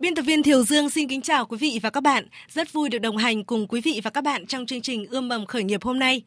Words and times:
Biên 0.00 0.14
tập 0.14 0.22
viên 0.22 0.42
Thiều 0.42 0.62
Dương 0.62 0.90
xin 0.90 1.08
kính 1.08 1.22
chào 1.22 1.46
quý 1.46 1.56
vị 1.56 1.78
và 1.82 1.90
các 1.90 2.00
bạn. 2.00 2.26
Rất 2.48 2.72
vui 2.72 2.88
được 2.88 2.98
đồng 2.98 3.16
hành 3.16 3.44
cùng 3.44 3.66
quý 3.68 3.80
vị 3.80 4.00
và 4.04 4.10
các 4.10 4.24
bạn 4.24 4.46
trong 4.46 4.66
chương 4.66 4.80
trình 4.80 5.06
Ươm 5.10 5.28
mầm 5.28 5.46
khởi 5.46 5.64
nghiệp 5.64 5.82
hôm 5.82 5.98
nay. 5.98 6.22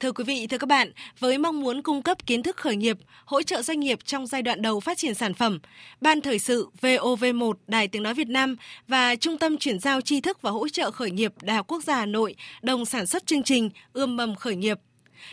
Thưa 0.00 0.12
quý 0.12 0.24
vị, 0.24 0.46
thưa 0.46 0.58
các 0.58 0.68
bạn, 0.68 0.92
với 1.18 1.38
mong 1.38 1.60
muốn 1.60 1.82
cung 1.82 2.02
cấp 2.02 2.26
kiến 2.26 2.42
thức 2.42 2.56
khởi 2.56 2.76
nghiệp, 2.76 2.98
hỗ 3.24 3.42
trợ 3.42 3.62
doanh 3.62 3.80
nghiệp 3.80 3.98
trong 4.04 4.26
giai 4.26 4.42
đoạn 4.42 4.62
đầu 4.62 4.80
phát 4.80 4.98
triển 4.98 5.14
sản 5.14 5.34
phẩm, 5.34 5.58
Ban 6.00 6.20
Thời 6.20 6.38
sự 6.38 6.68
VOV1 6.80 7.52
Đài 7.66 7.88
Tiếng 7.88 8.02
Nói 8.02 8.14
Việt 8.14 8.28
Nam 8.28 8.56
và 8.88 9.16
Trung 9.16 9.38
tâm 9.38 9.58
Chuyển 9.58 9.78
giao 9.78 10.00
tri 10.00 10.20
thức 10.20 10.42
và 10.42 10.50
hỗ 10.50 10.68
trợ 10.68 10.90
khởi 10.90 11.10
nghiệp 11.10 11.32
Đại 11.42 11.56
học 11.56 11.66
Quốc 11.68 11.84
gia 11.84 11.94
Hà 11.94 12.06
Nội 12.06 12.34
đồng 12.62 12.84
sản 12.84 13.06
xuất 13.06 13.26
chương 13.26 13.42
trình 13.42 13.70
Ươm 13.92 14.16
mầm 14.16 14.34
khởi 14.34 14.56
nghiệp. 14.56 14.78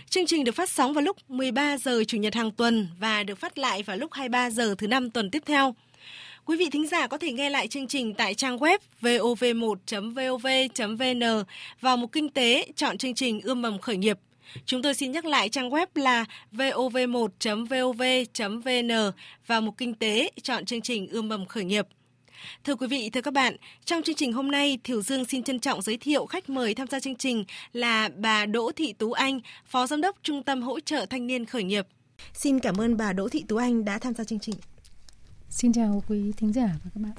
Chương 0.09 0.26
trình 0.26 0.43
được 0.43 0.55
phát 0.55 0.70
sóng 0.70 0.93
vào 0.93 1.02
lúc 1.02 1.17
13 1.27 1.77
giờ 1.77 2.04
Chủ 2.07 2.17
nhật 2.17 2.35
hàng 2.35 2.52
tuần 2.52 2.88
và 2.99 3.23
được 3.23 3.40
phát 3.40 3.57
lại 3.57 3.84
vào 3.84 3.98
lúc 3.98 4.13
23 4.13 4.49
giờ 4.49 4.76
thứ 4.77 4.88
năm 4.88 5.09
tuần 5.09 5.31
tiếp 5.31 5.43
theo. 5.45 5.76
Quý 6.45 6.58
vị 6.58 6.70
thính 6.72 6.88
giả 6.88 7.08
có 7.08 7.17
thể 7.17 7.31
nghe 7.31 7.49
lại 7.49 7.67
chương 7.67 7.88
trình 7.88 8.13
tại 8.13 8.34
trang 8.34 8.58
web 8.58 8.77
vov1.vov.vn 9.02 11.44
vào 11.81 11.98
mục 11.98 12.12
kinh 12.12 12.30
tế 12.30 12.68
chọn 12.76 12.98
chương 12.98 13.13
trình 13.13 13.41
ươm 13.41 13.62
mầm 13.62 13.80
khởi 13.80 13.98
nghiệp. 13.98 14.20
Chúng 14.66 14.81
tôi 14.81 14.94
xin 14.94 15.12
nhắc 15.12 15.26
lại 15.26 15.49
trang 15.49 15.70
web 15.70 15.88
là 15.96 16.26
vov1.vov.vn 16.51 19.12
vào 19.48 19.62
mục 19.62 19.77
kinh 19.77 19.93
tế 19.93 20.32
chọn 20.43 20.66
chương 20.66 20.82
trình 20.82 21.07
ươm 21.07 21.29
mầm 21.29 21.46
khởi 21.46 21.63
nghiệp. 21.63 21.88
Thưa 22.63 22.76
quý 22.76 22.88
vị, 22.88 23.10
thưa 23.10 23.21
các 23.21 23.34
bạn, 23.34 23.55
trong 23.85 24.04
chương 24.04 24.16
trình 24.16 24.34
hôm 24.34 24.51
nay, 24.51 24.77
Thiểu 24.84 25.01
Dương 25.01 25.26
xin 25.26 25.43
trân 25.43 25.60
trọng 25.60 25.82
giới 25.82 25.98
thiệu 25.98 26.26
khách 26.26 26.49
mời 26.49 26.73
tham 26.73 26.88
gia 26.88 26.99
chương 26.99 27.16
trình 27.16 27.46
là 27.73 28.10
bà 28.18 28.46
Đỗ 28.46 28.71
Thị 28.76 28.93
Tú 28.93 29.12
Anh, 29.12 29.40
Phó 29.66 29.88
Giám 29.88 30.01
đốc 30.01 30.18
Trung 30.23 30.43
tâm 30.43 30.62
Hỗ 30.62 30.79
trợ 30.79 31.05
Thanh 31.05 31.27
niên 31.27 31.46
Khởi 31.46 31.63
nghiệp. 31.63 31.88
Xin 32.34 32.60
cảm 32.60 32.77
ơn 32.77 32.98
bà 32.98 33.13
Đỗ 33.13 33.29
Thị 33.29 33.43
Tú 33.48 33.55
Anh 33.55 33.85
đã 33.85 33.99
tham 33.99 34.13
gia 34.13 34.23
chương 34.23 34.40
trình. 34.40 34.55
Xin 35.49 35.74
chào 35.74 36.04
quý 36.07 36.32
thính 36.38 36.54
giả 36.54 36.70
và 36.84 36.91
các 36.93 37.01
bạn. 37.04 37.13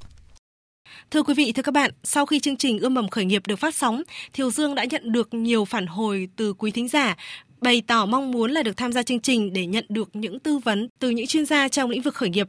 Thưa 1.10 1.22
quý 1.22 1.34
vị, 1.34 1.52
thưa 1.52 1.62
các 1.62 1.72
bạn, 1.72 1.90
sau 2.02 2.26
khi 2.26 2.40
chương 2.40 2.56
trình 2.56 2.78
Ươm 2.78 2.94
mầm 2.94 3.08
khởi 3.08 3.24
nghiệp 3.24 3.46
được 3.46 3.56
phát 3.56 3.74
sóng, 3.74 4.02
Thiều 4.32 4.50
Dương 4.50 4.74
đã 4.74 4.84
nhận 4.84 5.12
được 5.12 5.34
nhiều 5.34 5.64
phản 5.64 5.86
hồi 5.86 6.28
từ 6.36 6.52
quý 6.52 6.70
thính 6.70 6.88
giả 6.88 7.16
bày 7.60 7.82
tỏ 7.86 8.06
mong 8.06 8.30
muốn 8.30 8.50
là 8.50 8.62
được 8.62 8.76
tham 8.76 8.92
gia 8.92 9.02
chương 9.02 9.20
trình 9.20 9.52
để 9.52 9.66
nhận 9.66 9.84
được 9.88 10.16
những 10.16 10.40
tư 10.40 10.58
vấn 10.58 10.88
từ 10.98 11.10
những 11.10 11.26
chuyên 11.26 11.46
gia 11.46 11.68
trong 11.68 11.90
lĩnh 11.90 12.02
vực 12.02 12.14
khởi 12.14 12.28
nghiệp. 12.28 12.48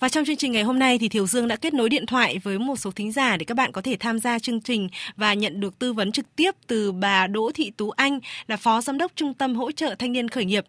Và 0.00 0.08
trong 0.08 0.24
chương 0.24 0.36
trình 0.36 0.52
ngày 0.52 0.62
hôm 0.62 0.78
nay 0.78 0.98
thì 0.98 1.08
Thiều 1.08 1.26
Dương 1.26 1.48
đã 1.48 1.56
kết 1.56 1.74
nối 1.74 1.88
điện 1.88 2.06
thoại 2.06 2.40
với 2.44 2.58
một 2.58 2.76
số 2.76 2.90
thính 2.90 3.12
giả 3.12 3.36
để 3.36 3.44
các 3.44 3.56
bạn 3.56 3.72
có 3.72 3.80
thể 3.80 3.96
tham 4.00 4.18
gia 4.18 4.38
chương 4.38 4.60
trình 4.60 4.88
và 5.16 5.34
nhận 5.34 5.60
được 5.60 5.78
tư 5.78 5.92
vấn 5.92 6.12
trực 6.12 6.36
tiếp 6.36 6.54
từ 6.66 6.92
bà 6.92 7.26
Đỗ 7.26 7.50
Thị 7.54 7.72
Tú 7.76 7.90
Anh 7.90 8.20
là 8.46 8.56
Phó 8.56 8.80
Giám 8.80 8.98
đốc 8.98 9.12
Trung 9.14 9.34
tâm 9.34 9.54
Hỗ 9.54 9.72
trợ 9.72 9.94
Thanh 9.98 10.12
niên 10.12 10.28
Khởi 10.28 10.44
nghiệp. 10.44 10.64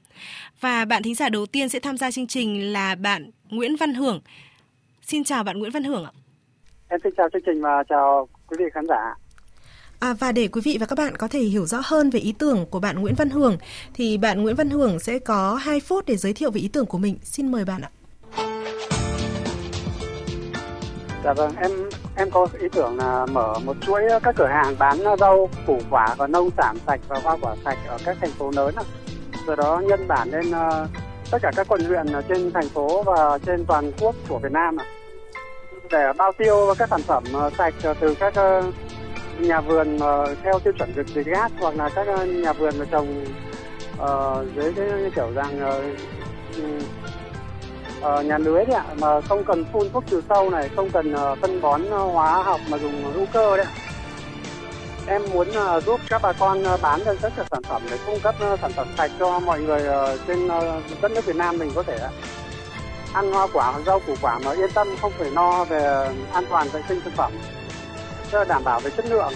Và 0.62 0.86
bạn 0.86 1.04
thính 1.04 1.16
giả 1.16 1.30
đầu 1.30 1.46
tiên 1.46 1.70
sẽ 1.70 1.80
tham 1.80 1.98
gia 1.98 2.12
chương 2.12 2.28
trình 2.28 2.74
là 2.74 2.96
bạn 2.96 3.32
Nguyễn 3.50 3.76
Văn 3.76 3.94
Hưởng. 3.94 4.22
Xin 5.02 5.24
chào 5.24 5.44
bạn 5.44 5.60
Nguyễn 5.60 5.72
Văn 5.72 5.84
Hưởng 5.84 6.06
ạ. 6.06 6.12
Em 6.88 7.00
xin 7.04 7.14
chào 7.18 7.30
chương 7.34 7.42
trình 7.46 7.62
và 7.62 7.84
chào 7.90 8.28
quý 8.48 8.56
vị 8.60 8.66
khán 8.74 8.86
giả. 8.88 9.16
À, 10.00 10.14
và 10.14 10.32
để 10.32 10.48
quý 10.48 10.62
vị 10.64 10.78
và 10.80 10.86
các 10.86 10.98
bạn 10.98 11.16
có 11.18 11.28
thể 11.28 11.40
hiểu 11.40 11.66
rõ 11.66 11.82
hơn 11.84 12.10
về 12.10 12.20
ý 12.20 12.34
tưởng 12.40 12.66
của 12.70 12.80
bạn 12.80 13.02
Nguyễn 13.02 13.16
Văn 13.16 13.30
Hưởng 13.30 13.58
thì 13.94 14.18
bạn 14.18 14.44
Nguyễn 14.44 14.56
Văn 14.56 14.70
Hưởng 14.70 15.00
sẽ 15.00 15.20
có 15.20 15.56
2 15.56 15.80
phút 15.80 16.06
để 16.06 16.18
giới 16.18 16.34
thiệu 16.34 16.52
về 16.52 16.62
ý 16.62 16.68
tưởng 16.68 16.86
của 16.86 16.98
mình. 16.98 17.18
Xin 17.24 17.52
mời 17.52 17.66
bạn 17.66 17.82
ạ. 17.82 17.90
Dạ 21.24 21.34
vâng, 21.34 21.52
em 21.62 21.72
em 22.16 22.32
có 22.32 22.48
ý 22.60 22.68
tưởng 22.72 22.98
là 22.98 23.26
mở 23.26 23.54
một 23.66 23.76
chuỗi 23.82 24.04
ờ, 24.06 24.20
các 24.20 24.36
cửa 24.38 24.48
hàng 24.48 24.76
bán 24.80 25.04
ờ, 25.04 25.16
rau, 25.20 25.50
củ 25.68 25.80
quả 25.90 26.16
và 26.18 26.28
nông 26.28 26.50
sản 26.58 26.76
sạch 26.88 27.00
và 27.08 27.20
hoa 27.24 27.38
quả 27.42 27.56
sạch 27.66 27.78
ở 27.88 27.98
các 28.06 28.18
thành 28.22 28.32
phố 28.32 28.52
lớn. 28.56 28.76
rồi 29.48 29.56
đó 29.56 29.82
nhân 29.86 30.08
bản 30.08 30.30
lên 30.30 30.52
ờ, 30.52 30.88
tất 31.32 31.38
cả 31.42 31.52
các 31.56 31.68
quận 31.70 31.82
huyện 31.82 32.06
trên 32.30 32.52
thành 32.52 32.70
phố 32.70 33.04
và 33.04 33.38
trên 33.46 33.66
toàn 33.66 33.92
quốc 34.00 34.16
của 34.30 34.40
Việt 34.40 34.52
Nam 34.52 34.78
để 35.92 36.14
bao 36.18 36.32
tiêu 36.38 36.76
các 36.78 36.90
sản 36.90 37.02
phẩm 37.02 37.24
sạch 37.58 37.74
từ 38.00 38.16
các 38.20 38.34
nhà 39.40 39.62
vườn 39.62 39.98
theo 40.44 40.60
tiêu 40.64 40.74
chuẩn 40.78 40.94
Việt 40.94 41.26
Gáp 41.26 41.52
hoặc 41.60 41.76
là 41.76 41.90
các 41.96 42.08
nhà 42.26 42.54
vườn 42.54 42.74
trồng 42.92 43.26
uh, 44.02 44.56
dưới 44.56 44.74
cái 44.76 45.12
kiểu 45.16 45.32
rằng 45.36 45.60
uh, 45.68 45.84
uh, 48.00 48.26
nhà 48.26 48.38
lưới 48.38 48.66
đấy 48.66 48.76
ạ 48.76 48.86
mà 49.00 49.22
không 49.22 49.44
cần 49.44 49.66
phun 49.74 49.90
thuốc 49.94 50.04
trừ 50.08 50.22
sâu 50.30 50.50
này 50.50 50.70
không 50.76 50.90
cần 50.90 51.14
uh, 51.14 51.40
phân 51.42 51.62
bón 51.62 51.82
ờ, 51.90 51.98
hóa 51.98 52.44
học 52.44 52.60
mà 52.70 52.78
dùng 52.78 53.14
hữu 53.14 53.26
cơ 53.34 53.58
đấy 53.58 53.66
em 55.08 55.22
muốn 55.34 55.48
uh, 55.50 55.84
giúp 55.84 56.00
các 56.10 56.22
bà 56.22 56.34
con 56.34 56.64
uh, 56.74 56.82
bán 56.82 57.00
được 57.06 57.18
tất 57.22 57.34
cả 57.38 57.44
sản 57.52 57.64
phẩm 57.64 57.82
để 57.92 57.98
cung 58.06 58.20
cấp 58.20 58.36
uh, 58.54 58.60
sản 58.60 58.72
phẩm 58.76 58.88
sạch 58.98 59.12
cho 59.20 59.40
mọi 59.40 59.62
người 59.62 59.82
uh, 59.82 60.20
trên 60.28 60.46
uh, 60.46 61.02
đất 61.02 61.12
nước 61.12 61.26
Việt 61.26 61.36
Nam 61.36 61.58
mình 61.58 61.72
có 61.76 61.84
thể 61.84 61.96
uh, 61.96 62.12
ăn 63.14 63.32
hoa 63.32 63.48
quả 63.54 63.74
rau 63.86 64.00
củ 64.00 64.14
quả 64.22 64.40
mà 64.46 64.52
yên 64.52 64.72
tâm 64.74 64.88
không 65.02 65.12
phải 65.18 65.30
no 65.30 65.64
về 65.64 66.10
an 66.34 66.44
toàn 66.50 66.68
vệ 66.68 66.82
sinh 66.90 67.02
thực 67.02 67.14
phẩm. 67.14 67.32
Cho 68.32 68.44
đảm 68.44 68.64
bảo 68.64 68.80
về 68.80 68.90
chất 68.90 69.06
lượng. 69.06 69.34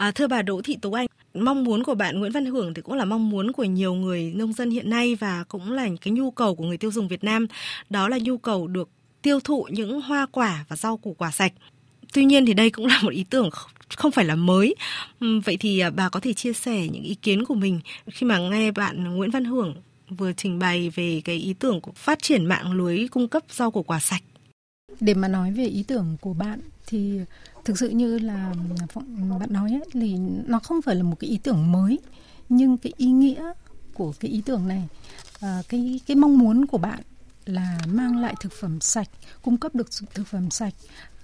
À, 0.00 0.10
thưa 0.10 0.26
bà 0.26 0.42
Đỗ 0.42 0.60
Thị 0.64 0.76
Tú 0.82 0.92
Anh, 0.92 1.06
mong 1.34 1.64
muốn 1.64 1.82
của 1.82 1.94
bạn 1.94 2.20
Nguyễn 2.20 2.32
Văn 2.32 2.44
Hưởng 2.44 2.74
thì 2.74 2.82
cũng 2.82 2.94
là 2.94 3.04
mong 3.04 3.30
muốn 3.30 3.52
của 3.52 3.64
nhiều 3.64 3.94
người 3.94 4.32
nông 4.34 4.52
dân 4.52 4.70
hiện 4.70 4.90
nay 4.90 5.14
và 5.14 5.44
cũng 5.48 5.72
là 5.72 5.88
cái 6.00 6.12
nhu 6.12 6.30
cầu 6.30 6.54
của 6.54 6.64
người 6.64 6.76
tiêu 6.76 6.92
dùng 6.92 7.08
Việt 7.08 7.24
Nam, 7.24 7.46
đó 7.90 8.08
là 8.08 8.18
nhu 8.22 8.38
cầu 8.38 8.66
được 8.66 8.88
tiêu 9.22 9.40
thụ 9.40 9.66
những 9.70 10.00
hoa 10.00 10.26
quả 10.26 10.64
và 10.68 10.76
rau 10.76 10.96
củ 10.96 11.14
quả 11.18 11.30
sạch. 11.30 11.52
Tuy 12.12 12.24
nhiên 12.24 12.46
thì 12.46 12.54
đây 12.54 12.70
cũng 12.70 12.86
là 12.86 13.00
một 13.02 13.10
ý 13.10 13.24
tưởng 13.30 13.50
không 13.96 14.12
phải 14.12 14.24
là 14.24 14.34
mới. 14.34 14.74
Vậy 15.44 15.56
thì 15.60 15.78
à, 15.78 15.90
bà 15.90 16.08
có 16.08 16.20
thể 16.20 16.32
chia 16.32 16.52
sẻ 16.52 16.88
những 16.88 17.02
ý 17.02 17.14
kiến 17.14 17.44
của 17.44 17.54
mình 17.54 17.80
khi 18.06 18.26
mà 18.26 18.38
nghe 18.38 18.70
bạn 18.70 19.16
Nguyễn 19.16 19.30
Văn 19.30 19.44
Hưởng 19.44 19.74
vừa 20.08 20.32
trình 20.32 20.58
bày 20.58 20.90
về 20.90 21.22
cái 21.24 21.36
ý 21.36 21.54
tưởng 21.54 21.80
của 21.80 21.92
phát 21.92 22.22
triển 22.22 22.44
mạng 22.44 22.72
lưới 22.72 23.08
cung 23.08 23.28
cấp 23.28 23.42
rau 23.50 23.70
củ 23.70 23.82
quả 23.82 24.00
sạch. 24.00 24.22
Để 25.00 25.14
mà 25.14 25.28
nói 25.28 25.52
về 25.52 25.64
ý 25.64 25.82
tưởng 25.82 26.16
của 26.20 26.34
bạn 26.34 26.60
thì 26.86 27.20
thực 27.64 27.78
sự 27.78 27.88
như 27.88 28.18
là 28.18 28.54
bạn 29.40 29.52
nói 29.52 29.70
ấy, 29.70 29.84
thì 29.92 30.16
nó 30.46 30.58
không 30.58 30.82
phải 30.82 30.94
là 30.94 31.02
một 31.02 31.16
cái 31.18 31.30
ý 31.30 31.38
tưởng 31.38 31.72
mới 31.72 31.98
nhưng 32.48 32.76
cái 32.76 32.92
ý 32.96 33.06
nghĩa 33.06 33.52
của 33.94 34.12
cái 34.20 34.30
ý 34.30 34.42
tưởng 34.46 34.68
này 34.68 34.88
à, 35.40 35.62
cái 35.68 36.00
cái 36.06 36.16
mong 36.16 36.38
muốn 36.38 36.66
của 36.66 36.78
bạn 36.78 37.00
là 37.44 37.78
mang 37.86 38.16
lại 38.16 38.34
thực 38.40 38.52
phẩm 38.60 38.80
sạch 38.80 39.08
cung 39.42 39.56
cấp 39.56 39.74
được 39.74 39.88
thực 40.14 40.26
phẩm 40.26 40.50
sạch 40.50 40.74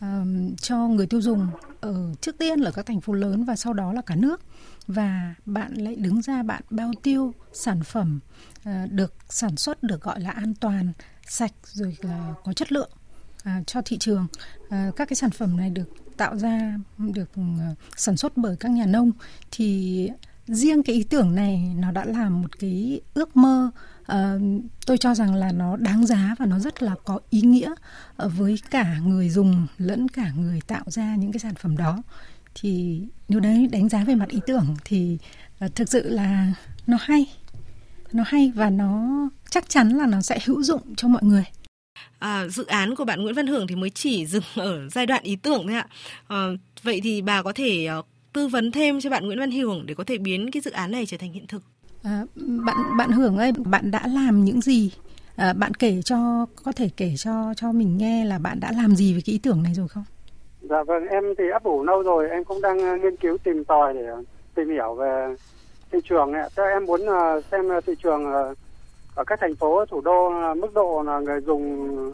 um, 0.00 0.54
cho 0.56 0.88
người 0.88 1.06
tiêu 1.06 1.20
dùng 1.20 1.48
ở 1.80 2.14
trước 2.20 2.38
tiên 2.38 2.60
là 2.60 2.70
các 2.70 2.86
thành 2.86 3.00
phố 3.00 3.12
lớn 3.12 3.44
và 3.44 3.56
sau 3.56 3.72
đó 3.72 3.92
là 3.92 4.02
cả 4.02 4.16
nước. 4.16 4.40
Và 4.86 5.34
bạn 5.46 5.74
lại 5.74 5.96
đứng 5.96 6.22
ra 6.22 6.42
bạn 6.42 6.62
bao 6.70 6.92
tiêu 7.02 7.34
sản 7.52 7.82
phẩm 7.82 8.20
uh, 8.68 8.92
được 8.92 9.14
sản 9.28 9.56
xuất 9.56 9.82
được 9.82 10.02
gọi 10.02 10.20
là 10.20 10.30
an 10.30 10.54
toàn 10.54 10.92
sạch 11.28 11.52
rồi 11.64 11.96
là 12.00 12.34
có 12.44 12.52
chất 12.52 12.72
lượng 12.72 12.90
à, 13.44 13.62
cho 13.66 13.82
thị 13.84 13.98
trường. 13.98 14.26
À, 14.68 14.90
các 14.96 15.08
cái 15.08 15.16
sản 15.16 15.30
phẩm 15.30 15.56
này 15.56 15.70
được 15.70 15.88
tạo 16.16 16.36
ra 16.36 16.78
được 16.98 17.34
ừ, 17.36 17.42
sản 17.96 18.16
xuất 18.16 18.36
bởi 18.36 18.56
các 18.56 18.70
nhà 18.70 18.86
nông 18.86 19.12
thì 19.50 20.10
riêng 20.46 20.82
cái 20.82 20.96
ý 20.96 21.04
tưởng 21.04 21.34
này 21.34 21.74
nó 21.76 21.90
đã 21.92 22.04
là 22.04 22.28
một 22.28 22.58
cái 22.58 23.00
ước 23.14 23.36
mơ. 23.36 23.70
Uh, 24.12 24.42
tôi 24.86 24.98
cho 24.98 25.14
rằng 25.14 25.34
là 25.34 25.52
nó 25.52 25.76
đáng 25.76 26.06
giá 26.06 26.34
và 26.38 26.46
nó 26.46 26.58
rất 26.58 26.82
là 26.82 26.94
có 27.04 27.20
ý 27.30 27.40
nghĩa 27.40 27.74
ờ, 28.16 28.28
với 28.28 28.58
cả 28.70 28.98
người 28.98 29.30
dùng 29.30 29.66
lẫn 29.78 30.08
cả 30.08 30.32
người 30.36 30.60
tạo 30.66 30.84
ra 30.86 31.16
những 31.16 31.32
cái 31.32 31.40
sản 31.40 31.54
phẩm 31.54 31.76
đó. 31.76 32.02
Thì 32.54 33.02
nếu 33.28 33.40
đấy 33.40 33.68
đánh 33.72 33.88
giá 33.88 34.04
về 34.04 34.14
mặt 34.14 34.28
ý 34.28 34.40
tưởng 34.46 34.76
thì 34.84 35.18
uh, 35.64 35.74
thực 35.74 35.88
sự 35.88 36.08
là 36.08 36.52
nó 36.86 36.96
hay 37.00 37.26
nó 38.12 38.24
hay 38.26 38.52
và 38.54 38.70
nó 38.70 39.08
chắc 39.50 39.68
chắn 39.68 39.88
là 39.88 40.06
nó 40.06 40.22
sẽ 40.22 40.38
hữu 40.44 40.62
dụng 40.62 40.94
cho 40.96 41.08
mọi 41.08 41.22
người. 41.22 41.44
À, 42.18 42.46
dự 42.48 42.66
án 42.66 42.94
của 42.94 43.04
bạn 43.04 43.22
Nguyễn 43.22 43.34
Văn 43.34 43.46
Hưởng 43.46 43.66
thì 43.66 43.74
mới 43.74 43.90
chỉ 43.90 44.26
dừng 44.26 44.42
ở 44.56 44.88
giai 44.88 45.06
đoạn 45.06 45.22
ý 45.22 45.36
tưởng 45.36 45.66
thôi 45.66 45.76
ạ. 45.76 45.86
À, 46.28 46.46
vậy 46.82 47.00
thì 47.04 47.22
bà 47.22 47.42
có 47.42 47.52
thể 47.52 47.88
uh, 47.98 48.06
tư 48.32 48.48
vấn 48.48 48.72
thêm 48.72 49.00
cho 49.00 49.10
bạn 49.10 49.26
Nguyễn 49.26 49.38
Văn 49.38 49.50
Hưởng 49.50 49.86
để 49.86 49.94
có 49.94 50.04
thể 50.04 50.18
biến 50.18 50.50
cái 50.50 50.60
dự 50.60 50.70
án 50.70 50.90
này 50.90 51.06
trở 51.06 51.16
thành 51.16 51.32
hiện 51.32 51.46
thực? 51.46 51.62
À, 52.02 52.22
bạn 52.36 52.76
bạn 52.96 53.10
Hưởng 53.10 53.36
ơi, 53.36 53.52
bạn 53.64 53.90
đã 53.90 54.06
làm 54.06 54.44
những 54.44 54.60
gì? 54.60 54.90
À, 55.36 55.52
bạn 55.52 55.74
kể 55.74 56.02
cho 56.04 56.46
có 56.64 56.72
thể 56.72 56.88
kể 56.96 57.14
cho 57.16 57.54
cho 57.56 57.72
mình 57.72 57.98
nghe 57.98 58.24
là 58.24 58.38
bạn 58.38 58.60
đã 58.60 58.72
làm 58.76 58.96
gì 58.96 59.12
với 59.12 59.22
cái 59.26 59.32
ý 59.32 59.38
tưởng 59.38 59.62
này 59.62 59.74
rồi 59.74 59.88
không? 59.88 60.04
Dạ 60.62 60.82
vâng, 60.86 61.06
em 61.06 61.24
thì 61.38 61.44
ấp 61.52 61.64
ủ 61.64 61.84
lâu 61.84 62.02
rồi, 62.02 62.28
em 62.30 62.44
cũng 62.44 62.60
đang 62.60 62.78
uh, 62.78 63.00
nghiên 63.00 63.16
cứu 63.16 63.38
tìm 63.44 63.64
tòi 63.64 63.94
để 63.94 64.02
tìm 64.54 64.68
hiểu 64.70 64.94
về 64.94 65.34
thị 65.92 65.98
trường 66.08 66.32
này. 66.32 66.50
Thế 66.56 66.62
em 66.72 66.84
muốn 66.84 67.00
xem 67.50 67.64
thị 67.86 67.92
trường 68.02 68.24
ở 69.16 69.24
các 69.24 69.40
thành 69.40 69.56
phố 69.56 69.84
thủ 69.86 70.00
đô 70.00 70.30
mức 70.54 70.74
độ 70.74 71.02
là 71.06 71.20
người 71.20 71.40
dùng 71.40 72.12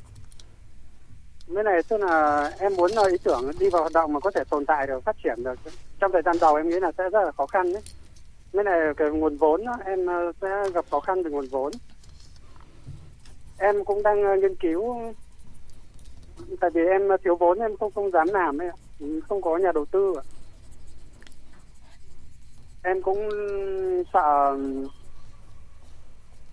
Cái 1.54 1.64
này 1.64 1.82
tức 1.88 1.96
là 1.96 2.50
em 2.58 2.76
muốn 2.76 2.90
là 2.90 3.02
ý 3.10 3.16
tưởng 3.24 3.50
đi 3.58 3.70
vào 3.70 3.82
hoạt 3.82 3.92
động 3.92 4.12
mà 4.12 4.20
có 4.20 4.30
thể 4.30 4.44
tồn 4.50 4.66
tại 4.66 4.86
được, 4.86 5.04
phát 5.04 5.16
triển 5.24 5.44
được. 5.44 5.58
Trong 6.00 6.12
thời 6.12 6.22
gian 6.22 6.36
đầu 6.40 6.54
em 6.54 6.68
nghĩ 6.68 6.80
là 6.80 6.92
sẽ 6.98 7.04
rất 7.10 7.24
là 7.24 7.32
khó 7.32 7.46
khăn 7.46 7.72
đấy. 7.72 7.82
Cái 8.52 8.64
này 8.64 8.80
cái 8.96 9.10
nguồn 9.10 9.36
vốn 9.36 9.64
đó, 9.64 9.76
em 9.84 10.06
ờ, 10.06 10.32
sẽ 10.40 10.70
gặp 10.74 10.84
khó 10.90 11.00
khăn 11.00 11.22
về 11.22 11.30
nguồn 11.30 11.46
vốn. 11.50 11.72
Em 13.58 13.84
cũng 13.84 14.02
đang 14.02 14.22
ờ, 14.24 14.36
nghiên 14.36 14.54
cứu 14.54 15.12
tại 16.60 16.70
vì 16.70 16.80
em 16.86 17.02
thiếu 17.24 17.36
vốn 17.36 17.58
em 17.58 17.76
không 17.76 17.92
không 17.94 18.10
dám 18.10 18.28
làm 18.28 18.58
ấy, 18.58 18.70
không 19.28 19.42
có 19.42 19.56
nhà 19.56 19.72
đầu 19.74 19.84
tư. 19.84 20.14
Em 22.82 23.02
cũng 23.02 23.28
sợ 24.12 24.56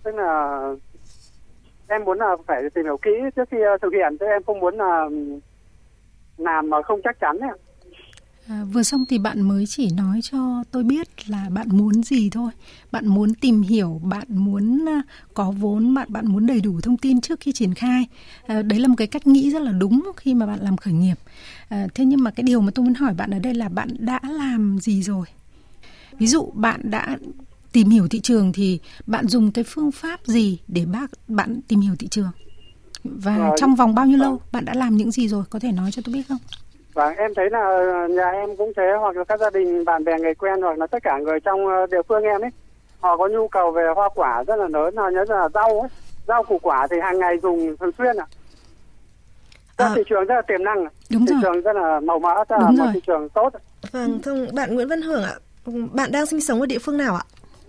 tức 0.02 0.14
là 0.14 0.60
em 1.86 2.04
muốn 2.04 2.18
là 2.18 2.36
phải 2.46 2.62
tìm 2.74 2.84
hiểu 2.84 2.96
kỹ 2.96 3.10
trước 3.36 3.44
khi 3.50 3.56
ờ, 3.60 3.76
thực 3.82 3.92
hiện 3.92 4.16
chứ 4.20 4.26
em 4.26 4.42
không 4.46 4.60
muốn 4.60 4.76
là 4.76 5.08
làm 6.38 6.70
mà 6.70 6.82
không 6.82 7.00
chắc 7.04 7.16
chắn 7.20 7.38
ấy. 7.38 7.50
À, 8.48 8.64
vừa 8.72 8.82
xong 8.82 9.04
thì 9.08 9.18
bạn 9.18 9.40
mới 9.40 9.64
chỉ 9.68 9.90
nói 9.96 10.20
cho 10.22 10.64
tôi 10.70 10.82
biết 10.82 11.30
là 11.30 11.46
bạn 11.50 11.68
muốn 11.70 12.02
gì 12.02 12.30
thôi. 12.30 12.50
Bạn 12.92 13.06
muốn 13.06 13.34
tìm 13.34 13.62
hiểu, 13.62 14.00
bạn 14.04 14.26
muốn 14.28 14.84
ờ, 14.86 15.00
có 15.34 15.52
vốn, 15.58 15.94
bạn 15.94 16.08
bạn 16.12 16.26
muốn 16.26 16.46
đầy 16.46 16.60
đủ 16.60 16.80
thông 16.82 16.96
tin 16.96 17.20
trước 17.20 17.40
khi 17.40 17.52
triển 17.52 17.74
khai. 17.74 18.06
À, 18.46 18.62
đấy 18.62 18.78
là 18.78 18.88
một 18.88 18.94
cái 18.98 19.06
cách 19.06 19.26
nghĩ 19.26 19.50
rất 19.50 19.62
là 19.62 19.72
đúng 19.72 20.12
khi 20.16 20.34
mà 20.34 20.46
bạn 20.46 20.58
làm 20.60 20.76
khởi 20.76 20.94
nghiệp. 20.94 21.16
À, 21.68 21.86
thế 21.94 22.04
nhưng 22.04 22.22
mà 22.22 22.30
cái 22.30 22.44
điều 22.44 22.60
mà 22.60 22.70
tôi 22.74 22.84
muốn 22.84 22.94
hỏi 22.94 23.14
bạn 23.14 23.30
ở 23.30 23.38
đây 23.38 23.54
là 23.54 23.68
bạn 23.68 23.88
đã 23.98 24.20
làm 24.22 24.78
gì 24.80 25.02
rồi? 25.02 25.26
Ví 26.18 26.26
dụ 26.26 26.50
bạn 26.54 26.80
đã 26.82 27.18
tìm 27.72 27.88
hiểu 27.88 28.08
thị 28.08 28.20
trường 28.20 28.52
thì 28.52 28.80
bạn 29.06 29.28
dùng 29.28 29.52
cái 29.52 29.64
phương 29.64 29.92
pháp 29.92 30.20
gì 30.24 30.58
để 30.68 30.84
bác 30.92 31.06
bạn 31.28 31.60
tìm 31.68 31.80
hiểu 31.80 31.94
thị 31.98 32.08
trường? 32.08 32.30
Và 33.04 33.36
Rồi. 33.36 33.56
trong 33.60 33.74
vòng 33.74 33.94
bao 33.94 34.06
nhiêu 34.06 34.18
lâu 34.18 34.40
bạn 34.52 34.64
đã 34.64 34.74
làm 34.74 34.96
những 34.96 35.10
gì 35.10 35.28
rồi? 35.28 35.44
Có 35.50 35.58
thể 35.58 35.72
nói 35.72 35.90
cho 35.92 36.02
tôi 36.04 36.14
biết 36.14 36.22
không? 36.28 36.38
Và 36.94 37.08
em 37.08 37.30
thấy 37.36 37.50
là 37.50 37.78
nhà 38.10 38.30
em 38.30 38.56
cũng 38.56 38.72
thế 38.76 38.82
hoặc 39.00 39.16
là 39.16 39.24
các 39.24 39.40
gia 39.40 39.50
đình 39.50 39.84
bạn 39.84 40.04
bè 40.04 40.18
người 40.18 40.34
quen 40.34 40.60
hoặc 40.62 40.78
là 40.78 40.86
tất 40.86 41.02
cả 41.02 41.18
người 41.18 41.40
trong 41.40 41.66
ờ, 41.66 41.86
địa 41.90 42.02
phương 42.08 42.22
em 42.22 42.40
ấy 42.40 42.50
họ 43.00 43.16
có 43.16 43.28
nhu 43.28 43.48
cầu 43.48 43.70
về 43.70 43.82
hoa 43.94 44.08
quả 44.14 44.44
rất 44.46 44.56
là 44.56 44.68
lớn 44.68 44.96
họ 44.96 45.08
nhớ 45.08 45.24
là 45.28 45.48
rau 45.54 45.80
ấy 45.80 45.88
rau 46.28 46.42
củ 46.42 46.58
quả 46.62 46.86
thì 46.90 46.96
hàng 47.02 47.18
ngày 47.18 47.38
dùng 47.42 47.76
thường 47.76 47.90
xuyên 47.98 48.16
ạ 48.16 48.26
à. 49.76 49.86
À. 49.86 49.92
thị 49.96 50.02
trường 50.08 50.24
rất 50.24 50.34
là 50.34 50.42
tiềm 50.42 50.64
năng. 50.64 50.84
Đúng 51.10 51.26
thị 51.26 51.32
rồi. 51.32 51.40
trường 51.42 51.62
rất 51.62 51.76
là 51.76 52.00
màu 52.00 52.18
mỡ 52.18 52.34
rất 52.48 52.50
là 52.50 52.58
Đúng 52.58 52.76
một 52.76 52.84
rồi. 52.84 52.90
thị 52.94 53.00
trường 53.06 53.28
tốt 53.28 53.52
ạ. 53.52 53.60
Vâng, 53.92 54.22
thưa 54.22 54.46
bạn 54.52 54.74
Nguyễn 54.74 54.88
Văn 54.88 55.02
Hưởng 55.02 55.22
ạ, 55.22 55.34
bạn 55.92 56.12
đang 56.12 56.26
sinh 56.26 56.40
sống 56.40 56.60
ở 56.60 56.66
địa 56.66 56.78
phương 56.78 56.96
nào 56.96 57.16
ạ? 57.16 57.24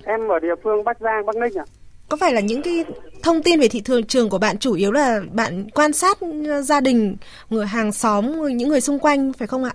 Em 0.05 0.27
ở 0.27 0.39
địa 0.39 0.55
phương 0.63 0.83
Bắc 0.83 0.99
Giang 0.99 1.25
Bắc 1.25 1.35
Ninh 1.35 1.57
ạ. 1.57 1.65
Có 2.09 2.17
phải 2.17 2.33
là 2.33 2.41
những 2.41 2.61
cái 2.61 2.85
thông 3.23 3.43
tin 3.43 3.59
về 3.59 3.67
thị 3.67 3.81
trường 3.81 4.03
trường 4.03 4.29
của 4.29 4.37
bạn 4.37 4.57
chủ 4.57 4.73
yếu 4.73 4.91
là 4.91 5.21
bạn 5.31 5.67
quan 5.75 5.93
sát 5.93 6.17
gia 6.63 6.81
đình, 6.81 7.15
người 7.49 7.65
hàng 7.65 7.91
xóm, 7.91 8.47
những 8.55 8.69
người 8.69 8.81
xung 8.81 8.99
quanh 8.99 9.33
phải 9.33 9.47
không 9.47 9.63
ạ? 9.63 9.71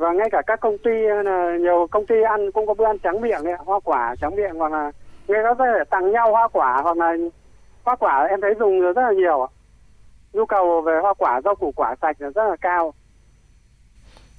và 0.00 0.12
ngay 0.12 0.28
cả 0.32 0.42
các 0.46 0.60
công 0.60 0.78
ty 0.78 0.90
là 1.24 1.56
nhiều 1.60 1.86
công 1.90 2.06
ty 2.06 2.14
ăn 2.28 2.52
cũng 2.52 2.66
có 2.66 2.74
bữa 2.74 2.84
ăn 2.84 2.98
trắng 2.98 3.20
miệng 3.20 3.44
ấy, 3.44 3.52
ạ, 3.52 3.58
hoa 3.64 3.80
quả 3.80 4.14
trắng 4.20 4.36
miệng 4.36 4.54
hoặc 4.58 4.72
là 4.72 4.92
người 5.28 5.38
ta 5.44 5.54
thể 5.58 5.84
tặng 5.90 6.12
nhau 6.12 6.30
hoa 6.30 6.48
quả 6.48 6.80
hoặc 6.82 6.96
là 6.96 7.16
hoa 7.84 7.96
quả 7.96 8.26
em 8.30 8.40
thấy 8.40 8.54
dùng 8.58 8.80
rất 8.80 9.02
là 9.02 9.12
nhiều 9.12 9.46
nhu 10.32 10.46
cầu 10.46 10.80
về 10.80 10.92
hoa 11.02 11.14
quả 11.14 11.40
rau 11.44 11.54
củ 11.54 11.72
quả 11.76 11.96
sạch 12.02 12.16
là 12.18 12.30
rất 12.30 12.48
là 12.48 12.56
cao. 12.60 12.94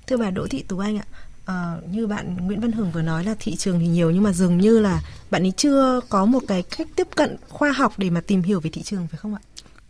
Thưa 0.07 0.17
bà 0.17 0.29
Đỗ 0.29 0.47
Thị 0.49 0.63
Tú 0.69 0.79
Anh 0.79 0.97
ạ, 0.97 1.05
Ờ, 1.51 1.81
như 1.91 2.07
bạn 2.07 2.37
Nguyễn 2.47 2.59
Văn 2.59 2.71
Hưởng 2.71 2.91
vừa 2.91 3.01
nói 3.01 3.23
là 3.23 3.35
thị 3.39 3.55
trường 3.55 3.79
thì 3.79 3.87
nhiều 3.87 4.11
nhưng 4.11 4.23
mà 4.23 4.31
dường 4.31 4.57
như 4.57 4.79
là 4.79 5.01
bạn 5.31 5.43
ấy 5.43 5.53
chưa 5.57 5.99
có 6.09 6.25
một 6.25 6.43
cái 6.47 6.63
cách 6.77 6.87
tiếp 6.95 7.07
cận 7.15 7.35
khoa 7.49 7.71
học 7.71 7.93
để 7.97 8.09
mà 8.09 8.21
tìm 8.21 8.41
hiểu 8.41 8.59
về 8.59 8.69
thị 8.69 8.81
trường 8.81 9.07
phải 9.07 9.17
không 9.17 9.35
ạ? 9.35 9.41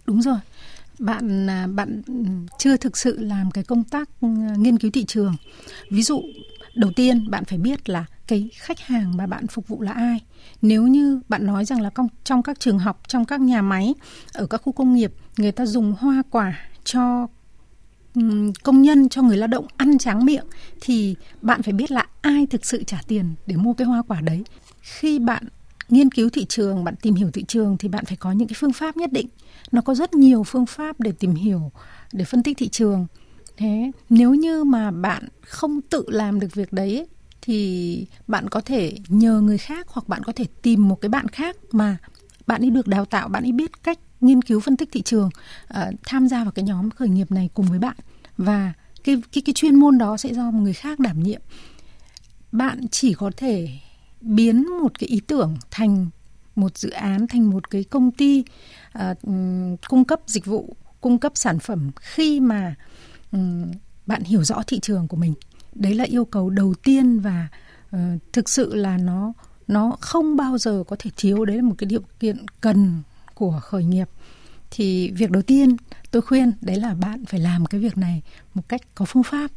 Đúng 0.06 0.22
rồi. 0.22 0.38
Bạn 1.00 1.50
à, 1.50 1.68
bạn 1.68 2.02
chưa 2.58 2.78
thực 2.78 2.98
sự 2.98 3.20
làm 3.20 3.52
cái 3.52 3.64
công 3.64 3.84
tác 3.84 4.10
ừ, 4.22 4.28
nghiên 4.58 4.78
cứu 4.78 4.92
thị 4.92 5.06
trường. 5.06 5.36
Ví 5.90 6.04
dụ 6.04 6.22
đầu 6.76 6.92
tiên 6.96 7.30
bạn 7.30 7.46
phải 7.46 7.58
biết 7.58 7.90
là 7.90 8.06
cái 8.28 8.50
khách 8.54 8.80
hàng 8.80 9.18
mà 9.18 9.28
bạn 9.28 9.48
phục 9.48 9.68
vụ 9.68 9.82
là 9.82 9.92
ai. 9.92 10.20
Nếu 10.62 10.88
như 10.88 11.22
bạn 11.30 11.46
nói 11.46 11.66
rằng 11.66 11.82
là 11.82 11.90
trong, 12.24 12.44
các 12.44 12.60
trường 12.60 12.80
học, 12.80 13.02
trong 13.08 13.26
các 13.26 13.42
nhà 13.42 13.62
máy, 13.62 13.94
ở 14.34 14.46
các 14.46 14.62
khu 14.64 14.74
công 14.74 14.94
nghiệp 14.94 15.14
người 15.38 15.52
ta 15.52 15.66
dùng 15.66 15.96
hoa 16.00 16.24
quả 16.30 16.60
cho 16.84 17.28
công 18.64 18.82
nhân 18.82 19.10
cho 19.10 19.22
người 19.22 19.38
lao 19.38 19.48
động 19.48 19.68
ăn 19.78 19.98
tráng 19.98 20.26
miệng 20.26 20.46
thì 20.82 21.16
bạn 21.42 21.62
phải 21.64 21.74
biết 21.74 21.92
là 21.92 22.06
ai 22.22 22.46
thực 22.46 22.66
sự 22.66 22.84
trả 22.84 23.02
tiền 23.08 23.26
để 23.46 23.56
mua 23.56 23.74
cái 23.74 23.88
hoa 23.88 24.02
quả 24.08 24.22
đấy. 24.22 24.44
Khi 24.82 25.20
bạn 25.20 25.44
nghiên 25.90 26.12
cứu 26.12 26.30
thị 26.30 26.46
trường, 26.46 26.84
bạn 26.84 26.96
tìm 27.02 27.16
hiểu 27.16 27.32
thị 27.32 27.44
trường 27.48 27.78
thì 27.78 27.88
bạn 27.88 28.06
phải 28.06 28.18
có 28.18 28.32
những 28.32 28.48
cái 28.48 28.56
phương 28.60 28.74
pháp 28.74 28.98
nhất 28.98 29.12
định. 29.12 29.28
Nó 29.72 29.82
có 29.82 29.96
rất 29.96 30.14
nhiều 30.14 30.44
phương 30.44 30.66
pháp 30.66 31.00
để 31.00 31.12
tìm 31.12 31.36
hiểu, 31.36 31.72
để 32.14 32.26
phân 32.26 32.44
tích 32.44 32.58
thị 32.58 32.70
trường. 32.70 33.08
Thế 33.58 33.92
nếu 34.10 34.34
như 34.34 34.64
mà 34.64 34.92
bạn 34.92 35.28
không 35.42 35.82
tự 35.82 36.06
làm 36.08 36.40
được 36.40 36.54
việc 36.54 36.74
đấy 36.74 37.08
thì 37.42 38.06
bạn 38.28 38.50
có 38.50 38.62
thể 38.62 38.98
nhờ 39.08 39.42
người 39.42 39.58
khác 39.58 39.88
hoặc 39.90 40.08
bạn 40.08 40.24
có 40.24 40.34
thể 40.36 40.46
tìm 40.62 40.88
một 40.88 41.02
cái 41.02 41.10
bạn 41.10 41.28
khác 41.28 41.58
mà 41.72 41.98
bạn 42.48 42.62
ấy 42.62 42.70
được 42.70 42.88
đào 42.88 43.06
tạo, 43.06 43.28
bạn 43.28 43.44
ấy 43.44 43.52
biết 43.52 43.84
cách 43.84 44.00
nghiên 44.22 44.42
cứu 44.42 44.60
phân 44.60 44.78
tích 44.78 44.90
thị 44.92 45.02
trường, 45.02 45.30
uh, 45.74 45.78
tham 46.06 46.28
gia 46.28 46.44
vào 46.44 46.52
cái 46.52 46.66
nhóm 46.66 46.90
khởi 46.90 47.10
nghiệp 47.10 47.32
này 47.32 47.50
cùng 47.54 47.66
với 47.66 47.80
bạn 47.80 47.96
và 48.38 48.74
cái 49.04 49.22
cái 49.32 49.42
cái 49.46 49.54
chuyên 49.54 49.76
môn 49.76 49.98
đó 49.98 50.18
sẽ 50.18 50.34
do 50.34 50.52
một 50.52 50.60
người 50.60 50.74
khác 50.74 51.00
đảm 51.00 51.24
nhiệm. 51.24 51.42
Bạn 52.52 52.88
chỉ 52.92 53.14
có 53.14 53.32
thể 53.38 53.70
biến 54.22 54.66
một 54.82 55.00
cái 55.00 55.08
ý 55.08 55.20
tưởng 55.28 55.58
thành 55.72 56.08
một 56.56 56.78
dự 56.78 56.90
án 56.90 57.28
thành 57.28 57.50
một 57.50 57.70
cái 57.70 57.84
công 57.84 58.12
ty 58.12 58.44
uh, 59.00 59.18
cung 59.90 60.06
cấp 60.06 60.20
dịch 60.28 60.46
vụ 60.46 60.76
cung 61.02 61.20
cấp 61.20 61.32
sản 61.36 61.60
phẩm 61.60 61.92
khi 61.96 62.40
mà 62.40 62.76
um, 63.32 63.72
bạn 64.06 64.24
hiểu 64.24 64.44
rõ 64.44 64.64
thị 64.68 64.80
trường 64.80 65.08
của 65.08 65.18
mình 65.18 65.34
đấy 65.76 65.96
là 65.96 66.04
yêu 66.04 66.26
cầu 66.26 66.50
đầu 66.50 66.74
tiên 66.74 67.20
và 67.20 67.48
uh, 67.96 68.00
thực 68.34 68.50
sự 68.50 68.76
là 68.76 68.98
nó 68.98 69.34
nó 69.72 69.98
không 70.02 70.36
bao 70.36 70.58
giờ 70.58 70.84
có 70.88 70.96
thể 71.00 71.12
thiếu 71.18 71.46
đấy 71.46 71.58
là 71.58 71.64
một 71.64 71.76
cái 71.78 71.86
điều 71.86 72.02
kiện 72.20 72.46
cần 72.62 73.02
của 73.34 73.60
khởi 73.62 73.84
nghiệp 73.84 74.10
thì 74.72 75.12
việc 75.12 75.32
đầu 75.32 75.42
tiên 75.42 75.76
tôi 76.12 76.22
khuyên 76.22 76.52
đấy 76.62 76.76
là 76.76 76.94
bạn 76.94 77.26
phải 77.26 77.40
làm 77.40 77.66
cái 77.66 77.82
việc 77.82 77.98
này 77.98 78.22
một 78.54 78.62
cách 78.68 78.82
có 78.96 79.06
phương 79.06 79.24
pháp 79.24 79.52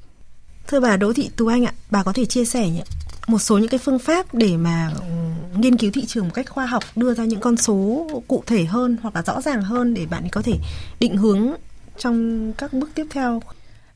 Thưa 0.67 0.81
bà 0.81 0.97
Đỗ 0.97 1.13
Thị 1.13 1.31
Tú 1.37 1.47
Anh 1.47 1.65
ạ, 1.65 1.73
bà 1.91 2.03
có 2.03 2.13
thể 2.13 2.25
chia 2.25 2.45
sẻ 2.45 2.71
nhỉ? 2.71 2.83
một 3.27 3.39
số 3.39 3.59
những 3.59 3.69
cái 3.69 3.79
phương 3.79 3.99
pháp 3.99 4.35
để 4.35 4.57
mà 4.57 4.91
ừm, 5.01 5.61
nghiên 5.61 5.77
cứu 5.77 5.91
thị 5.91 6.05
trường 6.07 6.25
một 6.25 6.35
cách 6.35 6.51
khoa 6.51 6.67
học 6.67 6.85
đưa 6.97 7.15
ra 7.15 7.25
những 7.25 7.41
con 7.41 7.57
số 7.57 8.07
cụ 8.29 8.43
thể 8.47 8.65
hơn 8.65 8.97
hoặc 9.03 9.15
là 9.15 9.23
rõ 9.23 9.41
ràng 9.41 9.63
hơn 9.63 9.95
để 9.95 10.07
bạn 10.07 10.29
có 10.33 10.43
thể 10.43 10.59
định 11.01 11.17
hướng 11.17 11.53
trong 11.99 12.53
các 12.53 12.73
bước 12.73 12.91
tiếp 12.95 13.07
theo. 13.11 13.43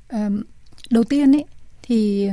À, 0.08 0.28
đầu 0.90 1.04
tiên 1.04 1.36
ấy 1.36 1.44
thì 1.82 2.28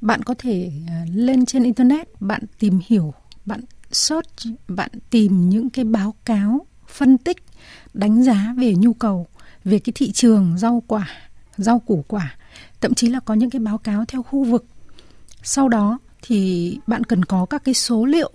bạn 0.00 0.22
có 0.22 0.34
thể 0.38 0.72
à, 0.88 1.04
lên 1.14 1.46
trên 1.46 1.62
internet 1.62 2.20
bạn 2.20 2.42
tìm 2.58 2.80
hiểu 2.86 3.14
bạn 3.46 3.60
search, 3.92 4.46
bạn 4.68 4.90
tìm 5.10 5.48
những 5.48 5.70
cái 5.70 5.84
báo 5.84 6.14
cáo, 6.24 6.66
phân 6.88 7.18
tích, 7.18 7.36
đánh 7.94 8.22
giá 8.22 8.54
về 8.56 8.74
nhu 8.74 8.92
cầu, 8.92 9.26
về 9.64 9.78
cái 9.78 9.92
thị 9.96 10.12
trường, 10.12 10.58
rau 10.58 10.82
quả, 10.86 11.08
rau 11.56 11.78
củ 11.78 12.04
quả. 12.08 12.36
Thậm 12.80 12.94
chí 12.94 13.08
là 13.08 13.20
có 13.20 13.34
những 13.34 13.50
cái 13.50 13.60
báo 13.60 13.78
cáo 13.78 14.04
theo 14.08 14.22
khu 14.22 14.44
vực. 14.44 14.64
Sau 15.42 15.68
đó 15.68 15.98
thì 16.22 16.78
bạn 16.86 17.04
cần 17.04 17.24
có 17.24 17.46
các 17.46 17.64
cái 17.64 17.74
số 17.74 18.04
liệu 18.04 18.32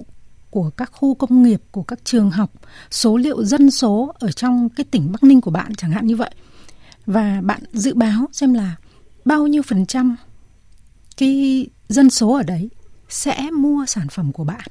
của 0.49 0.69
các 0.69 0.91
khu 0.93 1.15
công 1.15 1.43
nghiệp, 1.43 1.61
của 1.71 1.83
các 1.83 1.99
trường 2.03 2.31
học, 2.31 2.51
số 2.91 3.17
liệu 3.17 3.43
dân 3.43 3.71
số 3.71 4.13
ở 4.19 4.31
trong 4.31 4.69
cái 4.69 4.83
tỉnh 4.83 5.11
Bắc 5.11 5.23
Ninh 5.23 5.41
của 5.41 5.51
bạn 5.51 5.75
chẳng 5.75 5.91
hạn 5.91 6.07
như 6.07 6.15
vậy. 6.15 6.31
Và 7.05 7.41
bạn 7.43 7.61
dự 7.73 7.93
báo 7.93 8.27
xem 8.31 8.53
là 8.53 8.75
bao 9.25 9.47
nhiêu 9.47 9.61
phần 9.61 9.85
trăm 9.85 10.15
cái 11.17 11.67
dân 11.89 12.09
số 12.09 12.33
ở 12.33 12.43
đấy 12.43 12.69
sẽ 13.09 13.49
mua 13.51 13.85
sản 13.85 14.07
phẩm 14.09 14.31
của 14.31 14.43
bạn 14.43 14.67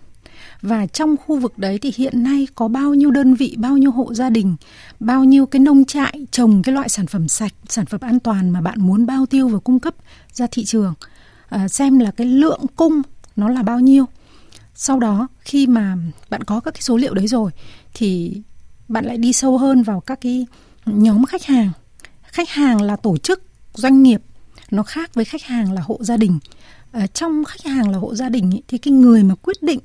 và 0.63 0.87
trong 0.87 1.17
khu 1.17 1.39
vực 1.39 1.59
đấy 1.59 1.79
thì 1.83 1.93
hiện 1.97 2.23
nay 2.23 2.47
có 2.55 2.69
bao 2.69 2.95
nhiêu 2.95 3.11
đơn 3.11 3.35
vị 3.35 3.55
bao 3.59 3.77
nhiêu 3.77 3.91
hộ 3.91 4.15
gia 4.15 4.31
đình 4.31 4.57
bao 5.01 5.25
nhiêu 5.25 5.47
cái 5.47 5.61
nông 5.61 5.85
trại 5.85 6.27
trồng 6.31 6.63
cái 6.63 6.75
loại 6.75 6.89
sản 6.89 7.07
phẩm 7.07 7.29
sạch 7.29 7.53
sản 7.69 7.87
phẩm 7.87 8.01
an 8.01 8.21
toàn 8.21 8.51
mà 8.51 8.61
bạn 8.61 8.81
muốn 8.81 9.07
bao 9.07 9.27
tiêu 9.27 9.49
và 9.49 9.59
cung 9.59 9.81
cấp 9.81 9.95
ra 10.33 10.47
thị 10.51 10.65
trường? 10.65 10.95
À, 11.49 11.69
xem 11.69 11.99
là 11.99 12.11
cái 12.11 12.27
lượng 12.27 12.61
cung 12.77 13.03
nó 13.37 13.49
là 13.49 13.63
bao 13.63 13.81
nhiêu. 13.81 14.05
Sau 14.75 14.99
đó 14.99 15.29
khi 15.41 15.67
mà 15.67 15.97
bạn 16.31 16.45
có 16.45 16.61
các 16.61 16.75
cái 16.75 16.83
số 16.83 16.97
liệu 16.97 17.15
đấy 17.15 17.27
rồi 17.27 17.51
thì 17.95 18.43
bạn 18.89 19.05
lại 19.05 19.17
đi 19.17 19.33
sâu 19.33 19.59
hơn 19.59 19.83
vào 19.83 20.01
các 20.01 20.21
cái 20.21 20.47
nhóm 20.87 21.25
khách 21.25 21.45
hàng. 21.45 21.71
Khách 22.23 22.49
hàng 22.49 22.83
là 22.83 22.97
tổ 22.97 23.17
chức 23.17 23.43
doanh 23.75 24.03
nghiệp 24.03 24.23
nó 24.71 24.83
khác 24.83 25.15
với 25.15 25.25
khách 25.25 25.43
hàng 25.43 25.73
là 25.73 25.83
hộ 25.83 25.99
gia 26.01 26.17
đình. 26.17 26.39
À, 26.93 27.07
trong 27.07 27.45
khách 27.45 27.63
hàng 27.65 27.91
là 27.91 27.99
hộ 27.99 28.15
gia 28.15 28.29
đình 28.29 28.51
ý, 28.51 28.63
thì 28.69 28.79
cái 28.79 28.93
người 28.93 29.23
mà 29.23 29.35
quyết 29.35 29.63
định 29.63 29.79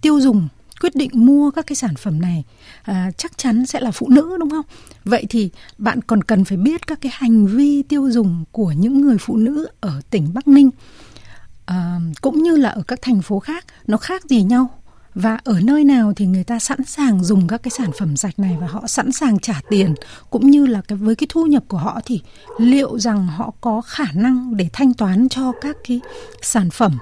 tiêu 0.00 0.20
dùng 0.20 0.48
quyết 0.80 0.96
định 0.96 1.10
mua 1.14 1.50
các 1.50 1.66
cái 1.66 1.76
sản 1.76 1.94
phẩm 1.94 2.20
này 2.20 2.44
à, 2.82 3.10
chắc 3.16 3.38
chắn 3.38 3.66
sẽ 3.66 3.80
là 3.80 3.90
phụ 3.90 4.08
nữ 4.08 4.36
đúng 4.40 4.50
không? 4.50 4.64
Vậy 5.04 5.26
thì 5.28 5.50
bạn 5.78 6.02
còn 6.02 6.22
cần 6.22 6.44
phải 6.44 6.56
biết 6.56 6.86
các 6.86 7.00
cái 7.00 7.12
hành 7.14 7.46
vi 7.46 7.82
tiêu 7.82 8.10
dùng 8.10 8.44
của 8.52 8.72
những 8.72 9.00
người 9.00 9.16
phụ 9.18 9.36
nữ 9.36 9.68
ở 9.80 10.00
tỉnh 10.10 10.34
bắc 10.34 10.48
ninh 10.48 10.70
à, 11.66 12.00
cũng 12.20 12.42
như 12.42 12.56
là 12.56 12.68
ở 12.68 12.82
các 12.82 12.98
thành 13.02 13.22
phố 13.22 13.38
khác 13.38 13.64
nó 13.86 13.96
khác 13.96 14.24
gì 14.24 14.42
nhau? 14.42 14.70
Và 15.14 15.38
ở 15.44 15.60
nơi 15.60 15.84
nào 15.84 16.12
thì 16.16 16.26
người 16.26 16.44
ta 16.44 16.58
sẵn 16.58 16.84
sàng 16.84 17.24
dùng 17.24 17.48
các 17.48 17.62
cái 17.62 17.70
sản 17.70 17.90
phẩm 17.98 18.16
sạch 18.16 18.38
này 18.38 18.56
và 18.60 18.66
họ 18.66 18.86
sẵn 18.86 19.12
sàng 19.12 19.38
trả 19.38 19.60
tiền? 19.70 19.94
Cũng 20.30 20.50
như 20.50 20.66
là 20.66 20.82
cái 20.88 20.98
với 20.98 21.14
cái 21.14 21.26
thu 21.30 21.46
nhập 21.46 21.64
của 21.68 21.78
họ 21.78 22.00
thì 22.04 22.20
liệu 22.58 22.98
rằng 22.98 23.26
họ 23.26 23.52
có 23.60 23.80
khả 23.80 24.12
năng 24.14 24.56
để 24.56 24.68
thanh 24.72 24.94
toán 24.94 25.28
cho 25.28 25.52
các 25.60 25.76
cái 25.88 26.00
sản 26.42 26.70
phẩm? 26.70 26.98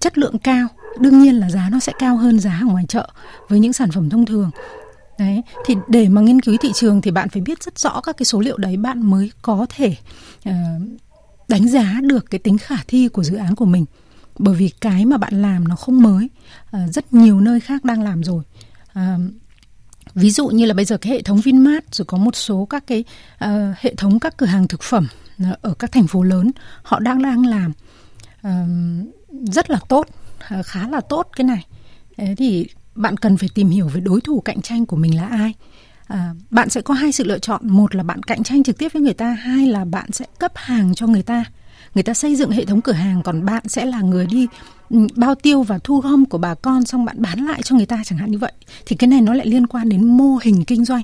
Chất 0.00 0.18
lượng 0.18 0.38
cao. 0.38 0.68
Đương 1.00 1.22
nhiên 1.22 1.34
là 1.34 1.50
giá 1.50 1.68
nó 1.72 1.80
sẽ 1.80 1.92
cao 1.98 2.16
hơn 2.16 2.40
giá 2.40 2.58
ở 2.62 2.66
ngoài 2.66 2.84
chợ 2.88 3.08
với 3.48 3.60
những 3.60 3.72
sản 3.72 3.90
phẩm 3.90 4.10
thông 4.10 4.26
thường. 4.26 4.50
Đấy 5.18 5.42
thì 5.66 5.74
để 5.88 6.08
mà 6.08 6.20
nghiên 6.20 6.40
cứu 6.40 6.56
thị 6.60 6.70
trường 6.74 7.00
thì 7.00 7.10
bạn 7.10 7.28
phải 7.28 7.42
biết 7.42 7.62
rất 7.62 7.78
rõ 7.78 8.00
các 8.00 8.16
cái 8.16 8.24
số 8.24 8.40
liệu 8.40 8.56
đấy 8.56 8.76
bạn 8.76 9.10
mới 9.10 9.30
có 9.42 9.66
thể 9.68 9.96
uh, 10.48 10.54
đánh 11.48 11.68
giá 11.68 12.00
được 12.02 12.30
cái 12.30 12.38
tính 12.38 12.58
khả 12.58 12.76
thi 12.86 13.08
của 13.08 13.24
dự 13.24 13.36
án 13.36 13.54
của 13.54 13.64
mình. 13.64 13.84
Bởi 14.38 14.54
vì 14.54 14.68
cái 14.80 15.06
mà 15.06 15.16
bạn 15.16 15.42
làm 15.42 15.68
nó 15.68 15.76
không 15.76 16.02
mới 16.02 16.28
uh, 16.76 16.92
rất 16.92 17.12
nhiều 17.12 17.40
nơi 17.40 17.60
khác 17.60 17.84
đang 17.84 18.02
làm 18.02 18.24
rồi. 18.24 18.42
Uh, 18.98 19.20
ví 20.14 20.30
dụ 20.30 20.48
như 20.48 20.66
là 20.66 20.74
bây 20.74 20.84
giờ 20.84 20.96
cái 20.96 21.12
hệ 21.12 21.22
thống 21.22 21.40
Vinmart 21.40 21.84
rồi 21.92 22.06
có 22.06 22.18
một 22.18 22.36
số 22.36 22.66
các 22.70 22.86
cái 22.86 23.04
uh, 23.44 23.50
hệ 23.76 23.94
thống 23.94 24.20
các 24.20 24.36
cửa 24.36 24.46
hàng 24.46 24.68
thực 24.68 24.82
phẩm 24.82 25.06
ở 25.62 25.74
các 25.74 25.92
thành 25.92 26.06
phố 26.06 26.22
lớn 26.22 26.50
họ 26.82 26.98
đang 26.98 27.22
đang 27.22 27.46
làm. 27.46 27.72
Uh, 28.46 29.14
rất 29.32 29.70
là 29.70 29.78
tốt 29.88 30.06
ờ, 30.48 30.62
khá 30.62 30.88
là 30.88 31.00
tốt 31.00 31.28
cái 31.36 31.44
này. 31.44 31.66
Thế 32.16 32.34
thì 32.38 32.66
bạn 32.94 33.16
cần 33.16 33.36
phải 33.36 33.48
tìm 33.54 33.70
hiểu 33.70 33.88
về 33.88 34.00
đối 34.00 34.20
thủ 34.20 34.40
cạnh 34.40 34.62
tranh 34.62 34.86
của 34.86 34.96
mình 34.96 35.16
là 35.16 35.26
ai. 35.26 35.54
À, 36.06 36.34
bạn 36.50 36.68
sẽ 36.68 36.80
có 36.80 36.94
hai 36.94 37.12
sự 37.12 37.24
lựa 37.24 37.38
chọn. 37.38 37.60
Một 37.68 37.94
là 37.94 38.02
bạn 38.02 38.22
cạnh 38.22 38.42
tranh 38.42 38.62
trực 38.62 38.78
tiếp 38.78 38.92
với 38.92 39.02
người 39.02 39.14
ta 39.14 39.30
hai 39.30 39.66
là 39.66 39.84
bạn 39.84 40.12
sẽ 40.12 40.24
cấp 40.38 40.52
hàng 40.54 40.94
cho 40.94 41.06
người 41.06 41.22
ta. 41.22 41.44
Người 41.94 42.02
ta 42.02 42.14
xây 42.14 42.36
dựng 42.36 42.50
hệ 42.50 42.64
thống 42.64 42.80
cửa 42.80 42.92
hàng 42.92 43.22
còn 43.22 43.44
bạn 43.44 43.62
sẽ 43.68 43.84
là 43.84 44.00
người 44.00 44.26
đi 44.26 44.46
ừ, 44.90 45.06
bao 45.16 45.34
tiêu 45.34 45.62
và 45.62 45.78
thu 45.78 46.00
gom 46.00 46.26
của 46.26 46.38
bà 46.38 46.54
con 46.54 46.84
xong 46.84 47.04
bạn 47.04 47.22
bán 47.22 47.38
lại 47.46 47.62
cho 47.62 47.76
người 47.76 47.86
ta 47.86 48.02
chẳng 48.04 48.18
hạn 48.18 48.30
như 48.30 48.38
vậy. 48.38 48.52
Thì 48.86 48.96
cái 48.96 49.08
này 49.08 49.20
nó 49.20 49.34
lại 49.34 49.46
liên 49.46 49.66
quan 49.66 49.88
đến 49.88 50.16
mô 50.16 50.38
hình 50.42 50.64
kinh 50.64 50.84
doanh. 50.84 51.02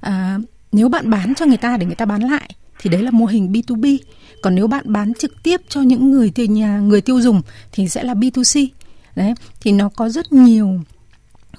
À, 0.00 0.38
nếu 0.72 0.88
bạn 0.88 1.10
bán 1.10 1.34
cho 1.34 1.46
người 1.46 1.56
ta 1.56 1.76
để 1.76 1.86
người 1.86 1.94
ta 1.94 2.04
bán 2.04 2.22
lại 2.22 2.50
thì 2.80 2.90
đấy 2.90 3.02
là 3.02 3.10
mô 3.10 3.26
hình 3.26 3.52
B2B 3.52 3.98
còn 4.42 4.54
nếu 4.54 4.66
bạn 4.66 4.92
bán 4.92 5.14
trực 5.14 5.42
tiếp 5.42 5.60
cho 5.68 5.82
những 5.82 6.10
người 6.10 6.32
từ 6.34 6.44
nhà 6.44 6.78
người 6.78 7.00
tiêu 7.00 7.20
dùng 7.20 7.42
thì 7.72 7.88
sẽ 7.88 8.02
là 8.02 8.14
B2C 8.14 8.68
đấy 9.16 9.34
thì 9.60 9.72
nó 9.72 9.88
có 9.88 10.08
rất 10.08 10.32
nhiều 10.32 10.80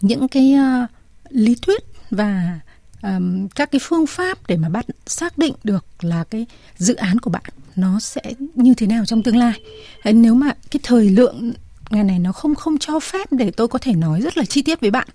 những 0.02 0.28
cái 0.28 0.56
uh, 0.56 0.90
lý 1.30 1.56
thuyết 1.62 1.84
và 2.12 2.60
um, 3.04 3.48
các 3.48 3.72
cái 3.72 3.80
phương 3.84 4.08
pháp 4.08 4.48
để 4.48 4.58
mà 4.58 4.70
bạn 4.70 4.86
xác 5.08 5.38
định 5.38 5.54
được 5.64 5.86
là 6.02 6.24
cái 6.24 6.46
dự 6.78 6.96
án 6.96 7.20
của 7.20 7.30
bạn 7.30 7.44
nó 7.76 8.00
sẽ 8.00 8.22
như 8.56 8.74
thế 8.74 8.88
nào 8.88 9.06
trong 9.06 9.24
tương 9.24 9.38
lai. 9.38 9.60
Nếu 10.04 10.36
mà 10.36 10.54
cái 10.72 10.80
thời 10.84 11.10
lượng 11.10 11.54
ngày 11.90 12.04
này 12.04 12.20
nó 12.20 12.32
không 12.32 12.56
không 12.56 12.78
cho 12.78 13.00
phép 13.00 13.32
để 13.32 13.52
tôi 13.52 13.68
có 13.68 13.80
thể 13.80 13.94
nói 13.94 14.22
rất 14.22 14.38
là 14.38 14.46
chi 14.46 14.62
tiết 14.62 14.82
với 14.82 14.92
bạn 14.92 15.08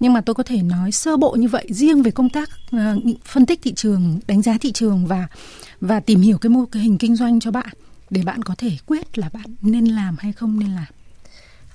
nhưng 0.00 0.12
mà 0.12 0.20
tôi 0.20 0.34
có 0.34 0.42
thể 0.42 0.62
nói 0.62 0.92
sơ 0.92 1.16
bộ 1.16 1.30
như 1.30 1.48
vậy 1.48 1.66
riêng 1.68 2.02
về 2.02 2.10
công 2.10 2.28
tác 2.28 2.50
uh, 2.76 2.80
phân 3.24 3.46
tích 3.46 3.60
thị 3.62 3.72
trường 3.76 4.20
đánh 4.26 4.42
giá 4.42 4.58
thị 4.60 4.72
trường 4.72 5.06
và 5.06 5.28
và 5.82 6.00
tìm 6.00 6.20
hiểu 6.20 6.38
cái 6.40 6.50
mô 6.50 6.64
hình 6.72 6.98
kinh 6.98 7.16
doanh 7.16 7.40
cho 7.40 7.50
bạn 7.50 7.70
để 8.10 8.22
bạn 8.26 8.42
có 8.42 8.54
thể 8.58 8.70
quyết 8.86 9.18
là 9.18 9.28
bạn 9.32 9.44
nên 9.62 9.86
làm 9.86 10.16
hay 10.18 10.32
không 10.32 10.58
nên 10.58 10.70
làm 10.70 10.86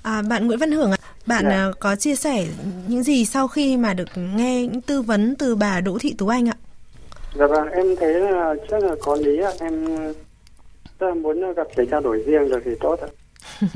À, 0.02 0.22
bạn 0.22 0.46
Nguyễn 0.46 0.58
Văn 0.58 0.72
Hưởng 0.72 0.90
ạ, 0.90 0.98
bạn 1.26 1.44
dạ. 1.44 1.50
À, 1.50 1.72
có 1.80 1.96
chia 1.96 2.14
sẻ 2.14 2.46
những 2.88 3.02
gì 3.02 3.24
sau 3.24 3.48
khi 3.48 3.76
mà 3.76 3.94
được 3.94 4.08
nghe 4.16 4.66
những 4.66 4.80
tư 4.80 5.02
vấn 5.02 5.34
từ 5.36 5.56
bà 5.56 5.80
Đỗ 5.80 5.98
Thị 5.98 6.14
Tú 6.18 6.28
Anh 6.28 6.48
ạ? 6.48 6.56
Dạ 7.38 7.46
vâng, 7.46 7.68
em 7.68 7.96
thấy 8.00 8.12
là 8.12 8.54
chắc 8.70 8.82
là 8.82 8.94
có 9.00 9.16
lý 9.16 9.38
ạ. 9.42 9.52
Em 9.60 9.86
rất 10.98 11.08
là 11.08 11.14
muốn 11.14 11.54
gặp 11.54 11.66
để 11.76 11.86
trao 11.90 12.00
đổi 12.00 12.22
riêng 12.26 12.48
được 12.48 12.60
thì 12.64 12.70
tốt 12.80 12.98
ạ. 13.00 13.08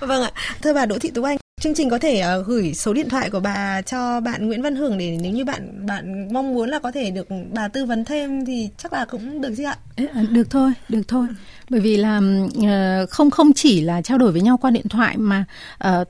vâng 0.00 0.22
ạ, 0.22 0.30
thưa 0.62 0.74
bà 0.74 0.86
Đỗ 0.86 0.98
Thị 0.98 1.10
Tú 1.14 1.22
Anh, 1.22 1.36
chương 1.62 1.74
trình 1.74 1.90
có 1.90 1.98
thể 1.98 2.22
uh, 2.40 2.46
gửi 2.46 2.74
số 2.74 2.92
điện 2.92 3.08
thoại 3.08 3.30
của 3.30 3.40
bà 3.40 3.82
cho 3.82 4.20
bạn 4.20 4.46
Nguyễn 4.46 4.62
Văn 4.62 4.76
Hưởng 4.76 4.98
để 4.98 5.18
nếu 5.22 5.32
như 5.32 5.44
bạn 5.44 5.86
bạn 5.86 6.28
mong 6.32 6.54
muốn 6.54 6.68
là 6.68 6.78
có 6.78 6.92
thể 6.92 7.10
được 7.10 7.28
bà 7.52 7.68
tư 7.68 7.84
vấn 7.84 8.04
thêm 8.04 8.44
thì 8.44 8.68
chắc 8.78 8.92
là 8.92 9.04
cũng 9.04 9.40
được 9.40 9.54
chứ 9.56 9.64
ạ? 9.64 9.76
À, 9.96 10.22
được 10.30 10.50
thôi, 10.50 10.72
được 10.88 11.02
thôi. 11.08 11.26
Bởi 11.70 11.80
vì 11.80 11.96
là 11.96 12.20
uh, 12.58 13.10
không 13.10 13.30
không 13.30 13.52
chỉ 13.52 13.80
là 13.80 14.02
trao 14.02 14.18
đổi 14.18 14.32
với 14.32 14.40
nhau 14.40 14.56
qua 14.56 14.70
điện 14.70 14.88
thoại 14.88 15.16
mà 15.16 15.44
uh, 15.88 16.08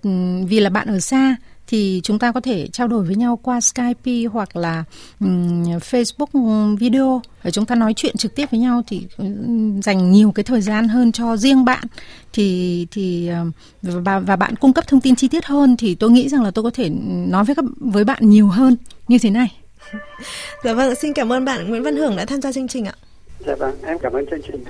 vì 0.49 0.61
là 0.61 0.71
bạn 0.71 0.89
ở 0.89 1.01
xa 1.01 1.37
thì 1.73 2.01
chúng 2.05 2.19
ta 2.19 2.33
có 2.33 2.41
thể 2.41 2.69
trao 2.73 2.89
đổi 2.89 3.05
với 3.05 3.17
nhau 3.17 3.39
qua 3.43 3.61
Skype 3.61 4.29
hoặc 4.33 4.57
là 4.57 4.85
um, 5.21 5.63
Facebook 5.65 6.77
video 6.77 7.23
để 7.45 7.51
chúng 7.51 7.67
ta 7.67 7.75
nói 7.75 7.95
chuyện 7.97 8.17
trực 8.17 8.35
tiếp 8.35 8.51
với 8.51 8.61
nhau 8.61 8.83
thì 8.87 9.07
dành 9.83 10.13
nhiều 10.13 10.33
cái 10.33 10.45
thời 10.45 10.61
gian 10.61 10.89
hơn 10.89 11.13
cho 11.13 11.37
riêng 11.37 11.65
bạn 11.65 11.85
thì 12.33 12.87
thì 12.91 13.31
và, 13.83 14.19
và 14.19 14.37
bạn 14.37 14.57
cung 14.57 14.73
cấp 14.73 14.87
thông 14.87 15.01
tin 15.01 15.17
chi 15.17 15.29
tiết 15.29 15.45
hơn 15.45 15.77
thì 15.77 15.95
tôi 15.95 16.11
nghĩ 16.11 16.29
rằng 16.29 16.43
là 16.43 16.51
tôi 16.51 16.63
có 16.63 16.71
thể 16.71 16.89
nói 17.29 17.45
với 17.45 17.55
các 17.55 17.65
với 17.81 18.05
bạn 18.05 18.29
nhiều 18.29 18.47
hơn 18.47 18.77
như 19.09 19.19
thế 19.19 19.31
này. 19.31 19.57
Dạ 20.65 20.75
vâng, 20.75 20.95
xin 20.95 21.13
cảm 21.13 21.33
ơn 21.33 21.45
bạn 21.45 21.69
Nguyễn 21.69 21.83
Văn 21.83 21.97
Hưởng 21.97 22.17
đã 22.17 22.25
tham 22.25 22.41
gia 22.41 22.53
chương 22.53 22.69
trình 22.69 22.85
ạ. 22.85 22.95
Dạ 23.47 23.55
vâng, 23.59 23.75
em 23.83 23.99
cảm 24.03 24.13
ơn 24.13 24.25
chương 24.31 24.41
trình. 24.47 24.65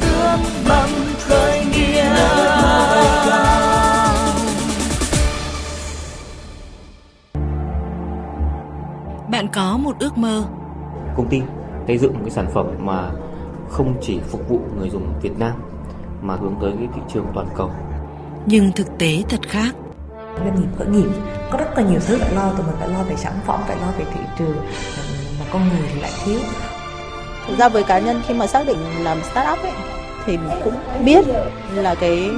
Ước 0.00 0.36
mong 0.68 0.90
khởi 1.18 1.64
nghiệp 1.64 2.06
Bạn 9.36 9.48
có 9.48 9.76
một 9.76 9.96
ước 9.98 10.18
mơ. 10.18 10.44
Công 11.16 11.28
ty 11.28 11.42
xây 11.86 11.98
dựng 11.98 12.12
một 12.12 12.20
cái 12.22 12.30
sản 12.30 12.46
phẩm 12.54 12.66
mà 12.78 13.10
không 13.68 13.94
chỉ 14.02 14.20
phục 14.28 14.48
vụ 14.48 14.60
người 14.78 14.90
dùng 14.90 15.14
Việt 15.22 15.38
Nam 15.38 15.52
mà 16.22 16.36
hướng 16.36 16.54
tới 16.60 16.72
cái 16.78 16.88
thị 16.94 17.00
trường 17.08 17.26
toàn 17.34 17.46
cầu. 17.56 17.70
Nhưng 18.46 18.72
thực 18.72 18.98
tế 18.98 19.22
thật 19.28 19.40
khác. 19.48 19.74
Doanh 20.36 20.60
nghiệp 20.60 20.68
khởi 20.78 20.86
nghiệp 20.86 21.08
có 21.50 21.58
rất 21.58 21.76
là 21.76 21.82
nhiều 21.82 22.00
thứ 22.06 22.18
phải 22.18 22.34
lo, 22.34 22.50
tụi 22.50 22.66
mình 22.66 22.76
phải 22.78 22.88
lo 22.88 23.02
về 23.02 23.16
sản 23.16 23.32
phẩm, 23.46 23.60
phải 23.66 23.76
lo 23.76 23.86
về 23.98 24.04
thị 24.14 24.20
trường, 24.38 24.56
mà 25.40 25.46
con 25.52 25.68
người 25.68 25.88
thì 25.94 26.00
lại 26.00 26.10
thiếu. 26.24 26.38
Thực 27.46 27.58
ra 27.58 27.68
với 27.68 27.82
cá 27.82 27.98
nhân 27.98 28.20
khi 28.26 28.34
mà 28.34 28.46
xác 28.46 28.66
định 28.66 28.78
làm 29.02 29.18
startup 29.22 29.58
ấy, 29.62 29.72
thì 30.24 30.38
cũng 30.64 30.74
biết 31.04 31.24
là 31.74 31.94
cái 31.94 32.30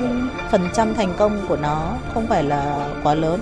phần 0.50 0.68
trăm 0.74 0.94
thành 0.94 1.14
công 1.18 1.40
của 1.48 1.56
nó 1.56 1.92
không 2.14 2.26
phải 2.26 2.44
là 2.44 2.88
quá 3.02 3.14
lớn 3.14 3.40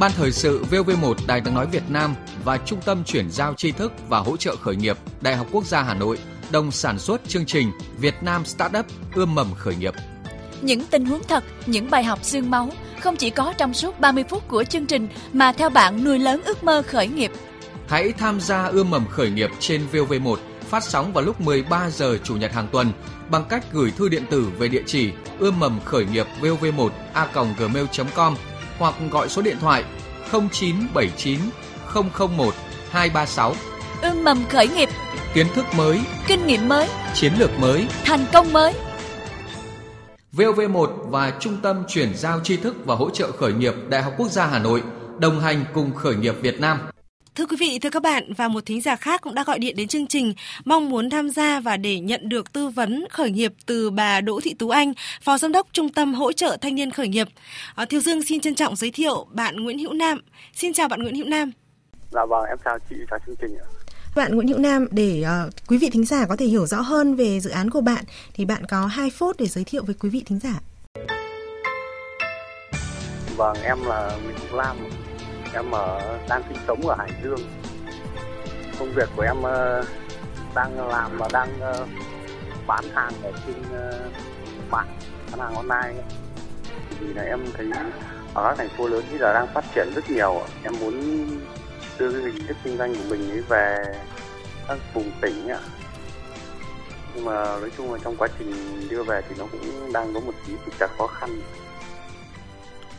Ban 0.00 0.12
thời 0.16 0.32
sự 0.32 0.64
VV1 0.70 1.14
Đài 1.26 1.40
tiếng 1.40 1.54
nói 1.54 1.66
Việt 1.66 1.82
Nam 1.88 2.14
và 2.44 2.56
Trung 2.56 2.80
tâm 2.84 3.04
chuyển 3.04 3.30
giao 3.30 3.54
tri 3.54 3.72
thức 3.72 3.92
và 4.08 4.18
hỗ 4.18 4.36
trợ 4.36 4.56
khởi 4.56 4.76
nghiệp 4.76 4.98
Đại 5.20 5.36
học 5.36 5.46
Quốc 5.52 5.64
gia 5.64 5.82
Hà 5.82 5.94
Nội 5.94 6.18
đồng 6.50 6.70
sản 6.70 6.98
xuất 6.98 7.28
chương 7.28 7.46
trình 7.46 7.70
Việt 7.98 8.14
Nam 8.20 8.44
Startup 8.44 8.86
ươm 9.14 9.34
mầm 9.34 9.54
khởi 9.54 9.76
nghiệp. 9.76 9.94
Những 10.62 10.84
tình 10.90 11.06
huống 11.06 11.22
thật, 11.28 11.44
những 11.66 11.90
bài 11.90 12.04
học 12.04 12.18
xương 12.22 12.50
máu 12.50 12.70
không 13.00 13.16
chỉ 13.16 13.30
có 13.30 13.52
trong 13.58 13.74
suốt 13.74 14.00
30 14.00 14.24
phút 14.28 14.48
của 14.48 14.64
chương 14.64 14.86
trình 14.86 15.08
mà 15.32 15.52
theo 15.52 15.70
bạn 15.70 16.04
nuôi 16.04 16.18
lớn 16.18 16.40
ước 16.44 16.64
mơ 16.64 16.82
khởi 16.86 17.08
nghiệp. 17.08 17.32
Hãy 17.88 18.12
tham 18.12 18.40
gia 18.40 18.64
ươm 18.64 18.90
mầm 18.90 19.06
khởi 19.06 19.30
nghiệp 19.30 19.50
trên 19.58 19.86
VV1 19.92 20.36
phát 20.60 20.84
sóng 20.84 21.12
vào 21.12 21.24
lúc 21.24 21.40
13 21.40 21.90
giờ 21.90 22.18
chủ 22.24 22.36
nhật 22.36 22.52
hàng 22.52 22.68
tuần 22.72 22.92
bằng 23.30 23.44
cách 23.48 23.64
gửi 23.72 23.90
thư 23.90 24.08
điện 24.08 24.24
tử 24.30 24.48
về 24.58 24.68
địa 24.68 24.82
chỉ 24.86 25.10
ươm 25.38 25.60
mầm 25.60 25.80
khởi 25.84 26.04
nghiệp 26.04 26.26
vv1 26.40 26.88
a.gmail.com 27.12 28.34
hoặc 28.78 28.94
gọi 29.10 29.28
số 29.28 29.42
điện 29.42 29.56
thoại 29.60 29.84
0979 30.32 31.40
001 32.36 32.54
236. 32.90 33.54
Ươm 34.02 34.24
mầm 34.24 34.44
khởi 34.48 34.68
nghiệp, 34.68 34.88
kiến 35.34 35.46
thức 35.54 35.64
mới, 35.76 36.00
kinh 36.26 36.46
nghiệm 36.46 36.68
mới, 36.68 36.88
chiến 37.14 37.32
lược 37.38 37.50
mới, 37.58 37.86
thành 38.04 38.24
công 38.32 38.52
mới. 38.52 38.74
VOV1 40.32 40.86
và 40.86 41.32
Trung 41.40 41.56
tâm 41.62 41.84
chuyển 41.88 42.14
giao 42.14 42.40
tri 42.44 42.56
thức 42.56 42.76
và 42.84 42.94
hỗ 42.94 43.10
trợ 43.10 43.32
khởi 43.32 43.52
nghiệp 43.52 43.74
Đại 43.88 44.02
học 44.02 44.12
Quốc 44.16 44.28
gia 44.28 44.46
Hà 44.46 44.58
Nội 44.58 44.82
đồng 45.18 45.40
hành 45.40 45.64
cùng 45.74 45.94
khởi 45.94 46.14
nghiệp 46.14 46.34
Việt 46.42 46.60
Nam. 46.60 46.78
Thưa 47.38 47.46
quý 47.46 47.56
vị, 47.60 47.78
thưa 47.78 47.90
các 47.90 48.02
bạn 48.02 48.32
và 48.32 48.48
một 48.48 48.66
thính 48.66 48.80
giả 48.80 48.96
khác 48.96 49.20
cũng 49.20 49.34
đã 49.34 49.44
gọi 49.44 49.58
điện 49.58 49.76
đến 49.76 49.88
chương 49.88 50.06
trình 50.06 50.34
mong 50.64 50.90
muốn 50.90 51.10
tham 51.10 51.30
gia 51.30 51.60
và 51.60 51.76
để 51.76 52.00
nhận 52.00 52.28
được 52.28 52.52
tư 52.52 52.68
vấn 52.68 53.04
khởi 53.10 53.30
nghiệp 53.30 53.52
từ 53.66 53.90
bà 53.90 54.20
Đỗ 54.20 54.40
Thị 54.42 54.54
Tú 54.54 54.68
Anh, 54.68 54.92
Phó 55.22 55.38
Giám 55.38 55.52
đốc 55.52 55.66
Trung 55.72 55.88
tâm 55.88 56.14
hỗ 56.14 56.32
trợ 56.32 56.56
thanh 56.60 56.74
niên 56.74 56.90
khởi 56.90 57.08
nghiệp. 57.08 57.28
À, 57.74 57.84
Thiều 57.84 58.00
Dương 58.00 58.22
xin 58.22 58.40
trân 58.40 58.54
trọng 58.54 58.76
giới 58.76 58.90
thiệu 58.90 59.26
bạn 59.30 59.56
Nguyễn 59.56 59.78
Hữu 59.78 59.92
Nam. 59.92 60.20
Xin 60.54 60.72
chào 60.72 60.88
bạn 60.88 61.02
Nguyễn 61.02 61.14
Hữu 61.14 61.26
Nam. 61.26 61.52
Dạ 62.12 62.20
vâng, 62.28 62.44
em 62.48 62.58
chào 62.64 62.78
chị, 62.90 62.96
chào 63.10 63.18
chương 63.26 63.36
trình 63.40 63.56
ạ. 63.58 63.66
Bạn 64.16 64.34
Nguyễn 64.34 64.48
Hữu 64.48 64.58
Nam, 64.58 64.86
để 64.90 65.24
uh, 65.46 65.52
quý 65.68 65.78
vị 65.78 65.90
thính 65.90 66.04
giả 66.04 66.26
có 66.28 66.36
thể 66.36 66.46
hiểu 66.46 66.66
rõ 66.66 66.80
hơn 66.80 67.14
về 67.14 67.40
dự 67.40 67.50
án 67.50 67.70
của 67.70 67.80
bạn, 67.80 68.04
thì 68.34 68.44
bạn 68.44 68.62
có 68.68 68.86
2 68.86 69.10
phút 69.10 69.36
để 69.38 69.46
giới 69.46 69.64
thiệu 69.64 69.84
với 69.84 69.94
quý 70.00 70.08
vị 70.08 70.22
thính 70.26 70.38
giả. 70.38 70.60
Vâng, 73.36 73.56
em 73.62 73.84
là 73.84 74.18
Nguyễn 74.24 74.36
Hữu 74.36 74.58
Lam, 74.58 74.76
em 75.54 75.70
ở 75.70 76.18
đang 76.28 76.42
sinh 76.48 76.58
sống 76.66 76.88
ở 76.88 76.94
Hải 76.98 77.10
Dương. 77.22 77.40
Công 78.78 78.92
việc 78.94 79.08
của 79.16 79.22
em 79.22 79.42
ờ, 79.42 79.84
đang 80.54 80.88
làm 80.88 81.18
và 81.18 81.28
đang 81.32 81.60
ờ, 81.60 81.86
bán 82.66 82.84
hàng 82.94 83.12
ở 83.22 83.32
trên 83.46 83.62
ờ, 83.72 84.10
mạng, 84.70 84.98
bán 85.30 85.40
hàng 85.40 85.54
online 85.54 86.02
vì 87.00 87.14
là 87.14 87.22
em 87.22 87.40
thấy 87.56 87.70
ở 88.34 88.44
các 88.44 88.58
thành 88.58 88.68
phố 88.68 88.88
lớn 88.88 89.04
bây 89.10 89.18
giờ 89.18 89.32
đang 89.34 89.46
phát 89.54 89.64
triển 89.74 89.88
rất 89.94 90.10
nhiều. 90.10 90.40
Em 90.64 90.72
muốn 90.80 91.26
đưa 91.98 92.12
cái 92.12 92.20
hình 92.20 92.46
thức 92.46 92.56
kinh 92.64 92.78
doanh 92.78 92.94
của 92.94 93.04
mình 93.08 93.30
ấy 93.30 93.40
về 93.48 93.84
các 94.68 94.78
vùng 94.94 95.10
tỉnh 95.20 95.48
ạ. 95.48 95.58
Nhưng 97.14 97.24
mà 97.24 97.32
nói 97.32 97.70
chung 97.76 97.92
là 97.92 97.98
trong 98.04 98.16
quá 98.16 98.28
trình 98.38 98.52
đưa 98.88 99.02
về 99.02 99.20
thì 99.28 99.34
nó 99.38 99.44
cũng 99.52 99.92
đang 99.92 100.14
có 100.14 100.20
một 100.20 100.32
tí 100.46 100.52
trục 100.64 100.78
trặc 100.78 100.90
khó 100.98 101.06
khăn 101.06 101.40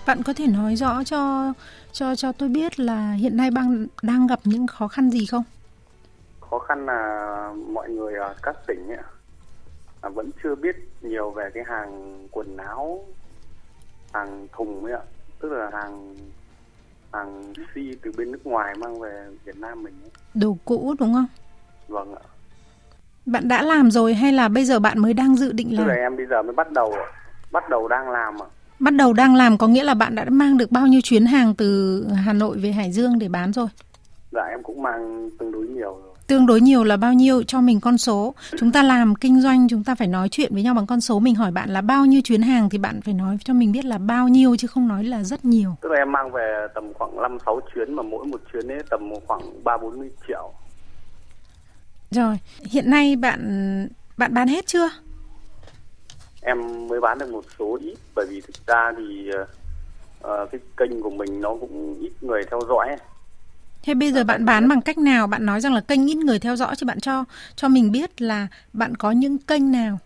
bạn 0.09 0.23
có 0.23 0.33
thể 0.33 0.47
nói 0.47 0.75
rõ 0.75 1.03
cho 1.03 1.53
cho 1.91 2.15
cho 2.15 2.31
tôi 2.31 2.49
biết 2.49 2.79
là 2.79 3.11
hiện 3.11 3.37
nay 3.37 3.51
bang 3.51 3.85
đang 4.01 4.27
gặp 4.27 4.39
những 4.43 4.67
khó 4.67 4.87
khăn 4.87 5.09
gì 5.09 5.25
không? 5.25 5.43
Khó 6.49 6.59
khăn 6.59 6.85
là 6.85 7.53
mọi 7.67 7.89
người 7.89 8.13
ở 8.13 8.35
các 8.41 8.55
tỉnh 8.67 8.87
ấy, 8.87 8.97
là 10.03 10.09
vẫn 10.09 10.29
chưa 10.43 10.55
biết 10.55 10.75
nhiều 11.01 11.31
về 11.31 11.49
cái 11.53 11.63
hàng 11.67 12.27
quần 12.31 12.57
áo 12.57 13.05
hàng 14.13 14.47
thùng 14.51 14.85
ấy 14.85 14.93
ạ. 14.93 15.01
Tức 15.39 15.51
là 15.51 15.69
hàng 15.73 16.15
hàng 17.13 17.53
si 17.75 17.95
từ 18.01 18.11
bên 18.17 18.31
nước 18.31 18.45
ngoài 18.45 18.75
mang 18.75 18.99
về 18.99 19.27
Việt 19.45 19.57
Nam 19.57 19.83
mình 19.83 19.93
ấy. 20.03 20.11
đồ 20.33 20.57
cũ 20.65 20.95
đúng 20.99 21.13
không? 21.13 21.27
Vâng 21.87 22.15
ạ. 22.15 22.23
Bạn 23.25 23.47
đã 23.47 23.61
làm 23.61 23.91
rồi 23.91 24.13
hay 24.13 24.31
là 24.31 24.47
bây 24.47 24.65
giờ 24.65 24.79
bạn 24.79 24.99
mới 24.99 25.13
đang 25.13 25.35
dự 25.35 25.51
định 25.51 25.69
tức 25.69 25.77
làm? 25.77 25.87
là 25.87 25.93
em 25.93 26.17
bây 26.17 26.25
giờ 26.25 26.41
mới 26.41 26.53
bắt 26.53 26.71
đầu 26.71 26.95
bắt 27.51 27.69
đầu 27.69 27.87
đang 27.87 28.09
làm 28.09 28.41
ạ 28.41 28.49
bắt 28.79 28.93
đầu 28.93 29.13
đang 29.13 29.35
làm 29.35 29.57
có 29.57 29.67
nghĩa 29.67 29.83
là 29.83 29.93
bạn 29.93 30.15
đã 30.15 30.25
mang 30.29 30.57
được 30.57 30.71
bao 30.71 30.87
nhiêu 30.87 31.01
chuyến 31.01 31.25
hàng 31.25 31.55
từ 31.55 32.07
Hà 32.25 32.33
Nội 32.33 32.57
về 32.57 32.71
Hải 32.71 32.91
Dương 32.91 33.19
để 33.19 33.29
bán 33.29 33.53
rồi? 33.53 33.67
Dạ 34.31 34.41
em 34.49 34.63
cũng 34.63 34.81
mang 34.83 35.29
tương 35.39 35.51
đối 35.51 35.67
nhiều 35.67 35.97
rồi. 36.03 36.15
Tương 36.27 36.45
đối 36.45 36.61
nhiều 36.61 36.83
là 36.83 36.97
bao 36.97 37.13
nhiêu 37.13 37.43
cho 37.43 37.61
mình 37.61 37.79
con 37.79 37.97
số? 37.97 38.33
Chúng 38.59 38.71
ta 38.71 38.83
làm 38.83 39.15
kinh 39.15 39.41
doanh 39.41 39.67
chúng 39.67 39.83
ta 39.83 39.95
phải 39.95 40.07
nói 40.07 40.29
chuyện 40.29 40.53
với 40.53 40.63
nhau 40.63 40.73
bằng 40.73 40.87
con 40.87 41.01
số. 41.01 41.19
Mình 41.19 41.35
hỏi 41.35 41.51
bạn 41.51 41.69
là 41.69 41.81
bao 41.81 42.05
nhiêu 42.05 42.21
chuyến 42.21 42.41
hàng 42.41 42.69
thì 42.69 42.77
bạn 42.77 43.01
phải 43.01 43.13
nói 43.13 43.37
cho 43.45 43.53
mình 43.53 43.71
biết 43.71 43.85
là 43.85 43.97
bao 43.97 44.27
nhiêu 44.27 44.55
chứ 44.55 44.67
không 44.67 44.87
nói 44.87 45.03
là 45.03 45.23
rất 45.23 45.45
nhiều. 45.45 45.75
Tức 45.81 45.89
là 45.91 45.97
em 45.97 46.11
mang 46.11 46.31
về 46.31 46.67
tầm 46.75 46.93
khoảng 46.93 47.21
5 47.21 47.37
6 47.45 47.59
chuyến 47.75 47.93
mà 47.93 48.03
mỗi 48.03 48.25
một 48.25 48.41
chuyến 48.53 48.67
ấy 48.71 48.83
tầm 48.89 48.99
khoảng 49.27 49.63
3 49.63 49.77
40 49.77 50.09
triệu. 50.27 50.53
Rồi 52.11 52.37
hiện 52.71 52.89
nay 52.89 53.15
bạn 53.15 53.39
bạn 54.17 54.33
bán 54.33 54.47
hết 54.47 54.67
chưa 54.67 54.89
em 56.41 56.87
mới 56.87 57.01
bán 57.01 57.19
được 57.19 57.29
một 57.31 57.45
số 57.59 57.77
ít 57.81 57.97
bởi 58.15 58.25
vì 58.29 58.41
thực 58.41 58.67
ra 58.67 58.93
thì 58.97 59.31
uh, 60.23 60.51
cái 60.51 60.61
kênh 60.77 61.01
của 61.01 61.09
mình 61.09 61.41
nó 61.41 61.49
cũng 61.59 61.95
ít 61.99 62.11
người 62.21 62.43
theo 62.51 62.59
dõi. 62.69 62.95
Thế 63.83 63.93
bây 63.93 64.11
giờ 64.11 64.23
bạn 64.23 64.45
bán 64.45 64.69
bằng 64.69 64.81
cách 64.81 64.97
nào? 64.97 65.27
Bạn 65.27 65.45
nói 65.45 65.61
rằng 65.61 65.73
là 65.73 65.81
kênh 65.81 66.09
ít 66.09 66.17
người 66.17 66.39
theo 66.39 66.55
dõi 66.55 66.75
chứ 66.75 66.85
bạn 66.85 66.99
cho 66.99 67.25
cho 67.55 67.67
mình 67.67 67.91
biết 67.91 68.21
là 68.21 68.47
bạn 68.73 68.95
có 68.95 69.11
những 69.11 69.37
kênh 69.37 69.71
nào? 69.71 69.99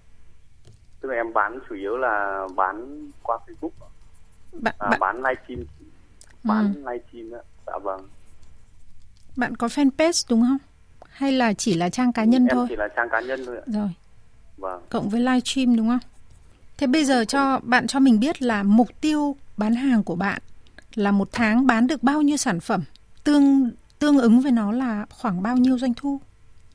tức 1.04 1.10
là 1.10 1.16
em 1.16 1.34
bán 1.34 1.60
chủ 1.70 1.76
yếu 1.76 1.98
là 1.98 2.48
bán 2.56 3.08
qua 3.24 3.38
Facebook 3.48 3.70
Bạn 4.52 4.76
à, 4.78 4.90
bạn 4.90 5.00
bán 5.00 5.16
livestream 5.16 5.66
bán 6.44 6.74
livestream 6.76 7.30
đó 7.30 7.38
dạ 7.68 7.78
vâng 7.78 8.08
bạn 9.36 9.56
có 9.56 9.68
fanpage 9.68 10.26
đúng 10.30 10.42
không? 10.42 10.58
Hay 11.10 11.32
là 11.32 11.54
chỉ 11.54 11.74
là 11.74 11.90
trang 11.90 12.14
cá 12.14 12.24
nhân 12.24 12.48
em 12.48 12.58
thôi? 12.58 12.66
chỉ 12.70 12.76
là 12.76 12.88
trang 12.88 13.10
cá 13.10 13.22
nhân 13.22 13.46
thôi 13.46 13.58
ạ 13.58 13.64
Rồi, 13.66 13.90
vâng 14.58 14.82
cộng 14.90 15.10
với 15.10 15.20
livestream 15.22 15.76
đúng 15.76 15.88
không? 15.88 16.00
Thế 16.84 16.88
bây 16.88 17.06
giờ 17.06 17.26
cho 17.26 17.60
bạn 17.64 17.88
cho 17.88 18.00
mình 18.00 18.20
biết 18.20 18.42
là 18.42 18.64
mục 18.64 18.88
tiêu 19.02 19.36
bán 19.58 19.74
hàng 19.76 20.04
của 20.04 20.16
bạn 20.16 20.42
là 20.96 21.12
một 21.12 21.28
tháng 21.32 21.68
bán 21.68 21.88
được 21.88 22.04
bao 22.04 22.22
nhiêu 22.22 22.38
sản 22.38 22.60
phẩm? 22.60 22.82
Tương 23.24 23.72
tương 24.00 24.18
ứng 24.18 24.40
với 24.42 24.52
nó 24.52 24.72
là 24.72 25.06
khoảng 25.10 25.44
bao 25.44 25.58
nhiêu 25.58 25.78
doanh 25.78 25.94
thu? 25.98 26.20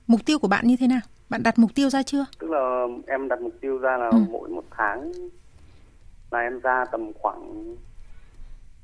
Mục 0.06 0.20
tiêu 0.26 0.38
của 0.38 0.48
bạn 0.48 0.66
như 0.66 0.76
thế 0.80 0.86
nào? 0.86 1.00
Bạn 1.30 1.42
đặt 1.42 1.58
mục 1.58 1.70
tiêu 1.74 1.90
ra 1.90 2.02
chưa? 2.02 2.24
tức 2.38 2.50
là 2.50 2.86
em 3.06 3.28
đặt 3.28 3.40
mục 3.40 3.52
tiêu 3.60 3.78
ra 3.78 3.96
là 3.96 4.08
Ừ. 4.08 4.18
mỗi 4.30 4.48
một 4.48 4.64
tháng 4.76 5.12
là 6.30 6.38
em 6.38 6.60
ra 6.60 6.84
tầm 6.92 7.12
khoảng 7.20 7.74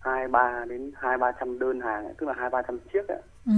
hai 0.00 0.28
ba 0.28 0.64
đến 0.69 0.93
hai 0.97 1.19
ba 1.19 1.33
trăm 1.40 1.59
đơn 1.59 1.81
hàng 1.81 2.04
ấy, 2.04 2.14
tức 2.19 2.26
là 2.26 2.35
hai 2.38 2.50
ba 2.50 2.62
trăm 2.62 2.78
chiếc 2.93 3.09
ấy. 3.09 3.23
Ừ. 3.47 3.52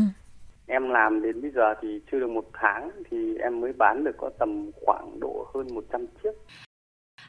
em 0.67 0.89
làm 0.91 1.23
đến 1.23 1.43
bây 1.43 1.51
giờ 1.51 1.75
thì 1.83 2.01
chưa 2.13 2.21
được 2.21 2.31
một 2.31 2.45
tháng 2.53 2.91
thì 3.11 3.37
em 3.43 3.61
mới 3.61 3.73
bán 3.73 4.05
được 4.05 4.15
có 4.19 4.31
tầm 4.39 4.71
khoảng 4.87 5.21
độ 5.21 5.47
hơn 5.55 5.67
100 5.75 6.07
chiếc 6.23 6.31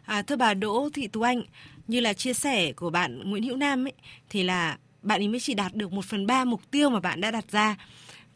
À, 0.08 0.22
thưa 0.22 0.36
bà 0.36 0.54
Đỗ 0.54 0.90
Thị 0.94 1.08
Tú 1.08 1.22
Anh, 1.22 1.42
như 1.88 2.00
là 2.00 2.14
chia 2.14 2.34
sẻ 2.34 2.72
của 2.74 2.90
bạn 2.90 3.30
Nguyễn 3.30 3.44
Hữu 3.44 3.58
Nam 3.58 3.86
ấy, 3.88 3.94
thì 4.30 4.44
là 4.44 4.78
bạn 5.02 5.22
ấy 5.22 5.28
mới 5.28 5.40
chỉ 5.40 5.54
đạt 5.54 5.74
được 5.76 5.94
một 5.94 6.06
phần 6.06 6.28
ba 6.28 6.46
mục 6.46 6.62
tiêu 6.72 6.90
mà 6.90 7.00
bạn 7.00 7.22
đã 7.22 7.32
đặt 7.32 7.46
ra. 7.52 7.76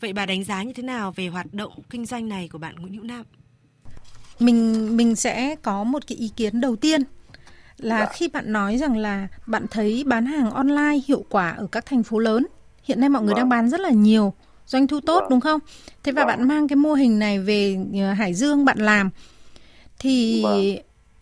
Vậy 0.02 0.14
bà 0.14 0.26
đánh 0.26 0.44
giá 0.44 0.64
như 0.64 0.74
thế 0.74 0.84
nào 0.84 1.12
về 1.16 1.28
hoạt 1.28 1.54
động 1.54 1.72
kinh 1.90 2.06
doanh 2.06 2.30
này 2.30 2.48
của 2.52 2.58
bạn 2.58 2.76
Nguyễn 2.76 2.94
Hữu 2.94 3.04
Nam? 3.04 3.24
mình 4.40 4.98
mình 4.98 5.16
sẽ 5.16 5.56
có 5.62 5.84
một 5.84 6.08
cái 6.08 6.18
ý 6.18 6.32
kiến 6.36 6.62
đầu 6.62 6.76
tiên 6.76 7.02
là 7.78 8.00
Dạ. 8.00 8.12
khi 8.14 8.28
bạn 8.28 8.54
nói 8.54 8.78
rằng 8.78 8.98
là 8.98 9.28
bạn 9.48 9.66
thấy 9.72 10.04
bán 10.08 10.26
hàng 10.26 10.52
online 10.52 11.00
hiệu 11.08 11.26
quả 11.30 11.50
ở 11.50 11.68
các 11.72 11.86
thành 11.86 12.04
phố 12.04 12.20
lớn 12.20 12.46
hiện 12.84 13.00
nay 13.00 13.10
mọi 13.10 13.22
người 13.22 13.34
Vâng. 13.34 13.38
đang 13.38 13.50
bán 13.50 13.70
rất 13.70 13.80
là 13.80 13.90
nhiều 13.90 14.34
doanh 14.66 14.88
thu 14.88 15.00
tốt 15.00 15.20
Vâng. 15.20 15.30
đúng 15.30 15.40
không 15.40 15.60
thế 16.04 16.12
và 16.12 16.22
Vâng. 16.22 16.28
bạn 16.28 16.48
mang 16.48 16.68
cái 16.68 16.76
mô 16.76 16.94
hình 16.94 17.20
này 17.20 17.40
về 17.40 17.78
ờ, 17.94 18.14
Hải 18.14 18.34
Dương 18.34 18.66
bạn 18.66 18.78
làm 18.80 19.10
thì 20.00 20.42
Vâng. 20.44 20.76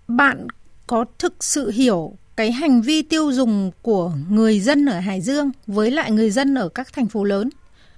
Bạn 0.09 0.47
có 0.87 1.05
thực 1.19 1.43
sự 1.43 1.69
hiểu 1.69 2.13
cái 2.35 2.51
hành 2.51 2.81
vi 2.81 3.01
tiêu 3.01 3.31
dùng 3.31 3.71
của 3.81 4.11
người 4.29 4.59
dân 4.59 4.85
ở 4.85 4.99
Hải 4.99 5.21
Dương 5.21 5.51
với 5.67 5.91
lại 5.91 6.11
người 6.11 6.31
dân 6.31 6.55
ở 6.55 6.69
các 6.69 6.87
thành 6.93 7.07
phố 7.07 7.23
lớn? 7.23 7.49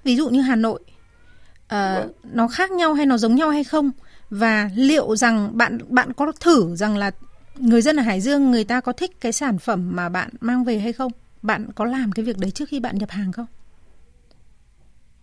Ví 0.04 0.16
dụ 0.16 0.28
như 0.28 0.40
Hà 0.40 0.56
Nội 0.56 0.80
Vâng. 1.70 2.12
nó 2.32 2.48
khác 2.48 2.70
nhau 2.70 2.94
hay 2.94 3.06
nó 3.06 3.16
giống 3.16 3.34
nhau 3.34 3.50
hay 3.50 3.64
không? 3.64 3.90
Và 4.30 4.70
liệu 4.76 5.16
rằng 5.16 5.50
bạn 5.58 5.78
bạn 5.88 6.12
có 6.12 6.32
thử 6.40 6.76
rằng 6.76 6.96
là 6.96 7.10
người 7.56 7.82
dân 7.82 7.96
ở 7.96 8.02
Hải 8.02 8.20
Dương 8.20 8.50
người 8.50 8.64
ta 8.64 8.80
có 8.80 8.92
thích 8.92 9.20
cái 9.20 9.32
sản 9.32 9.58
phẩm 9.58 9.90
mà 9.96 10.08
bạn 10.08 10.28
mang 10.40 10.64
về 10.64 10.78
hay 10.78 10.92
không? 10.92 11.12
Bạn 11.42 11.66
có 11.74 11.84
làm 11.84 12.12
cái 12.12 12.24
việc 12.24 12.38
đấy 12.38 12.50
trước 12.50 12.68
khi 12.68 12.80
bạn 12.80 12.98
nhập 12.98 13.10
hàng 13.10 13.32
không? 13.32 13.46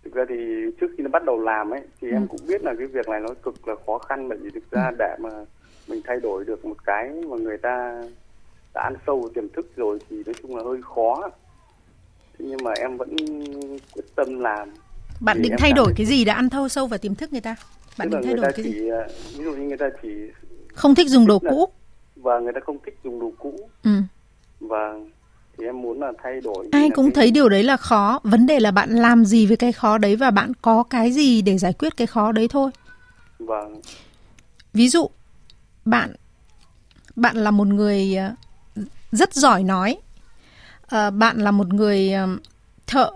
Thực 0.04 0.14
ra 0.14 0.24
thì 0.30 0.36
trước 0.82 0.88
khi 0.98 1.04
nó 1.04 1.10
bắt 1.10 1.24
đầu 1.26 1.40
làm 1.40 1.70
ấy 1.74 1.82
thì 2.02 2.08
Ừ. 2.08 2.14
em 2.14 2.28
cũng 2.28 2.48
biết 2.48 2.64
là 2.64 2.74
cái 2.78 2.88
việc 2.88 3.08
này 3.10 3.20
nó 3.20 3.30
cực 3.44 3.68
là 3.68 3.76
khó 3.86 3.98
khăn 3.98 4.30
bởi 4.30 4.38
vì 4.42 4.50
thực 4.54 4.72
ra 4.72 4.92
để 5.00 5.16
mà 5.20 5.30
mình 5.90 6.02
thay 6.08 6.18
đổi 6.20 6.46
được 6.46 6.66
một 6.66 6.78
cái 6.86 7.10
mà 7.30 7.38
người 7.38 7.58
ta 7.58 8.02
đã 8.74 8.82
ăn 8.82 8.94
sâu 9.08 9.20
vào 9.20 9.30
tiềm 9.36 9.50
thức 9.56 9.72
rồi 9.76 10.00
thì 10.10 10.16
nói 10.26 10.34
chung 10.42 10.56
là 10.56 10.64
hơi 10.64 10.78
khó. 10.96 11.30
Thế 12.40 12.46
nhưng 12.50 12.64
mà 12.64 12.72
em 12.80 12.98
vẫn 12.98 13.16
quyết 13.94 14.06
tâm 14.16 14.40
làm. 14.40 14.70
Bạn 15.20 15.38
Thì 15.38 15.44
định 15.44 15.56
thay 15.60 15.72
đổi 15.74 15.94
cái 15.96 16.06
gì 16.06 16.26
đã 16.26 16.34
ăn 16.34 16.50
thâu 16.50 16.68
sâu 16.70 16.88
vào 16.88 16.98
tiềm 16.98 17.16
thức 17.16 17.32
người 17.32 17.42
ta? 17.42 17.56
Bạn 17.98 18.10
tức 18.12 18.18
định 18.18 18.26
thay 18.26 18.34
đổi 18.36 18.52
cái 18.56 18.66
gì? 18.66 18.72
chỉ 18.74 18.88
ờ, 18.90 19.08
ví 19.38 19.44
dụ 19.44 19.52
như 19.52 19.68
người 19.68 19.78
ta 19.78 19.90
chỉ 20.02 20.10
không 20.74 20.96
thích 20.96 21.08
dùng 21.10 21.28
đồ 21.28 21.40
là- 21.42 21.52
cũ. 21.52 21.70
Và 22.16 22.40
người 22.40 22.54
ta 22.54 22.60
không 22.66 22.78
thích 22.86 22.98
dùng 23.04 23.20
đồ 23.20 23.32
cũ. 23.40 23.60
Ừ. 23.84 23.92
và 24.60 24.94
thì 25.58 25.66
em 25.66 25.82
muốn 25.82 26.00
là 26.00 26.12
thay 26.24 26.42
đổi 26.42 26.68
ai 26.72 26.90
cũng 26.96 27.06
cái- 27.06 27.14
thấy 27.16 27.32
điều 27.32 27.50
đấy 27.50 27.64
là 27.64 27.78
khó. 27.78 28.20
Vấn 28.24 28.46
đề 28.48 28.60
là 28.60 28.72
bạn 28.72 28.90
làm 28.90 29.26
gì 29.26 29.46
với 29.46 29.58
cái 29.58 29.72
khó 29.72 29.98
đấy 29.98 30.16
và 30.16 30.32
bạn 30.32 30.52
có 30.62 30.84
cái 30.84 31.12
gì 31.12 31.42
để 31.42 31.58
giải 31.58 31.74
quyết 31.74 31.98
cái 31.98 32.08
khó 32.08 32.32
đấy 32.32 32.48
thôi. 32.48 32.72
Vâng. 33.40 33.82
Ví 34.74 34.88
dụ 34.90 35.10
bạn 35.90 36.16
bạn 37.16 37.38
là 37.38 37.52
một 37.52 37.68
người 37.68 38.16
ờ, 38.16 38.34
rất 39.12 39.34
giỏi 39.34 39.64
nói. 39.64 39.98
Ờ, 40.88 41.12
bạn 41.12 41.38
là 41.38 41.52
một 41.52 41.74
người 41.74 42.14
ờ, 42.14 42.28
thợ 42.88 43.12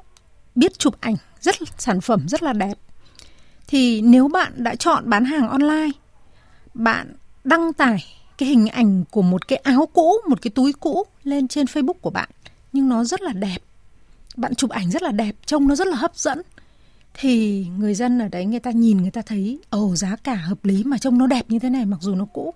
biết 0.56 0.80
chụp 0.80 0.96
ảnh, 1.00 1.16
rất 1.42 1.56
sản 1.78 2.02
phẩm 2.02 2.28
rất 2.28 2.44
là 2.44 2.54
đẹp. 2.54 2.78
Thì 3.68 4.02
nếu 4.02 4.28
bạn 4.28 4.52
đã 4.56 4.76
chọn 4.76 5.10
bán 5.10 5.26
hàng 5.26 5.50
online, 5.50 5.92
bạn 6.74 7.16
đăng 7.44 7.74
tải 7.74 8.04
cái 8.38 8.50
hình 8.50 8.68
ảnh 8.68 9.04
của 9.12 9.22
một 9.22 9.48
cái 9.48 9.58
áo 9.58 9.90
cũ, 9.94 10.14
một 10.30 10.42
cái 10.42 10.52
túi 10.52 10.74
cũ 10.74 11.04
lên 11.24 11.48
trên 11.48 11.66
Facebook 11.66 12.00
của 12.02 12.10
bạn, 12.10 12.30
nhưng 12.74 12.90
nó 12.90 13.04
rất 13.04 13.22
là 13.22 13.34
đẹp. 13.34 13.58
Bạn 14.36 14.56
chụp 14.56 14.70
ảnh 14.70 14.92
rất 14.92 15.02
là 15.02 15.12
đẹp, 15.12 15.36
trông 15.46 15.68
nó 15.68 15.76
rất 15.76 15.88
là 15.88 15.96
hấp 15.96 16.16
dẫn. 16.16 16.42
Thì 17.14 17.66
người 17.78 17.94
dân 17.96 18.20
ở 18.20 18.28
đấy, 18.28 18.46
người 18.46 18.60
ta 18.60 18.72
nhìn, 18.72 18.98
người 18.98 19.12
ta 19.12 19.22
thấy, 19.22 19.60
ồ, 19.70 19.96
giá 19.96 20.16
cả 20.16 20.36
hợp 20.36 20.66
lý 20.66 20.84
mà 20.84 20.98
trông 20.98 21.18
nó 21.18 21.28
đẹp 21.28 21.46
như 21.48 21.60
thế 21.60 21.70
này, 21.70 21.86
mặc 21.86 21.98
dù 22.02 22.16
nó 22.16 22.26
cũ 22.34 22.54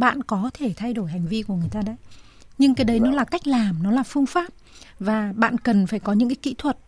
bạn 0.00 0.22
có 0.22 0.50
thể 0.54 0.72
thay 0.76 0.92
đổi 0.92 1.10
hành 1.10 1.26
vi 1.26 1.42
của 1.42 1.54
người 1.54 1.68
ta 1.70 1.82
đấy. 1.86 1.96
Nhưng 2.58 2.74
cái 2.74 2.84
đấy 2.84 3.00
nó 3.00 3.10
là 3.10 3.24
cách 3.24 3.46
làm 3.46 3.82
nó 3.82 3.90
là 3.90 4.02
phương 4.02 4.26
pháp. 4.26 4.52
Và 4.98 5.32
bạn 5.36 5.58
cần 5.58 5.86
phải 5.86 6.00
có 6.00 6.12
những 6.12 6.28
cái 6.28 6.36
kỹ 6.36 6.54
thuật. 6.58 6.78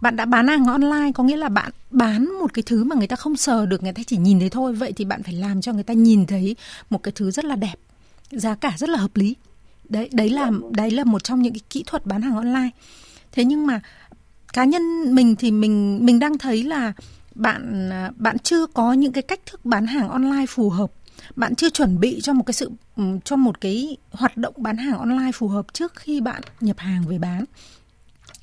Bạn 0.00 0.16
đã 0.16 0.24
bán 0.24 0.48
hàng 0.48 0.64
online 0.64 1.12
có 1.14 1.24
nghĩa 1.24 1.36
là 1.36 1.48
bạn 1.48 1.72
bán 1.90 2.38
một 2.40 2.54
cái 2.54 2.62
thứ 2.66 2.84
mà 2.84 2.96
người 2.96 3.06
ta 3.06 3.16
không 3.16 3.36
sờ 3.36 3.66
được 3.66 3.82
người 3.82 3.92
ta 3.92 4.02
chỉ 4.06 4.16
nhìn 4.16 4.40
thấy 4.40 4.50
thôi. 4.50 4.72
Vậy 4.72 4.92
thì 4.92 5.04
bạn 5.04 5.22
phải 5.22 5.34
làm 5.34 5.60
cho 5.60 5.72
người 5.72 5.82
ta 5.82 5.94
nhìn 5.94 6.26
thấy 6.26 6.56
một 6.90 7.02
cái 7.02 7.12
thứ 7.14 7.30
rất 7.30 7.44
là 7.44 7.56
đẹp 7.56 7.74
giá 8.30 8.54
cả 8.54 8.72
rất 8.78 8.88
là 8.88 8.98
hợp 8.98 9.16
lý. 9.16 9.36
Đấy 9.88 10.08
đấy 10.12 10.30
là 10.30 10.50
đấy 10.70 10.90
là 10.90 11.04
một 11.04 11.24
trong 11.24 11.42
những 11.42 11.52
cái 11.52 11.60
kỹ 11.70 11.84
thuật 11.86 12.06
bán 12.06 12.22
hàng 12.22 12.36
online. 12.36 12.70
Thế 13.32 13.44
nhưng 13.44 13.66
mà 13.66 13.80
cá 14.52 14.64
nhân 14.64 15.14
mình 15.14 15.36
thì 15.36 15.50
mình 15.50 16.06
mình 16.06 16.18
đang 16.18 16.38
thấy 16.38 16.62
là 16.62 16.92
bạn 17.34 17.90
à, 17.90 18.10
bạn 18.16 18.38
chưa 18.38 18.66
có 18.66 18.92
những 18.92 19.12
cái 19.12 19.22
cách 19.22 19.40
thức 19.46 19.64
bán 19.64 19.86
hàng 19.86 20.08
online 20.08 20.46
phù 20.46 20.70
hợp 20.70 20.90
bạn 21.36 21.54
chưa 21.54 21.70
chuẩn 21.70 22.00
bị 22.00 22.20
cho 22.22 22.32
một 22.32 22.42
cái 22.46 22.54
sự 22.54 22.70
ừ, 22.96 23.02
cho 23.24 23.36
một 23.36 23.60
cái 23.60 23.96
hoạt 24.10 24.36
động 24.36 24.54
bán 24.56 24.76
hàng 24.76 24.98
online 24.98 25.32
phù 25.34 25.48
hợp 25.48 25.66
trước 25.72 25.92
khi 25.96 26.20
bạn 26.20 26.42
nhập 26.60 26.78
hàng 26.78 27.04
về 27.08 27.18
bán 27.18 27.44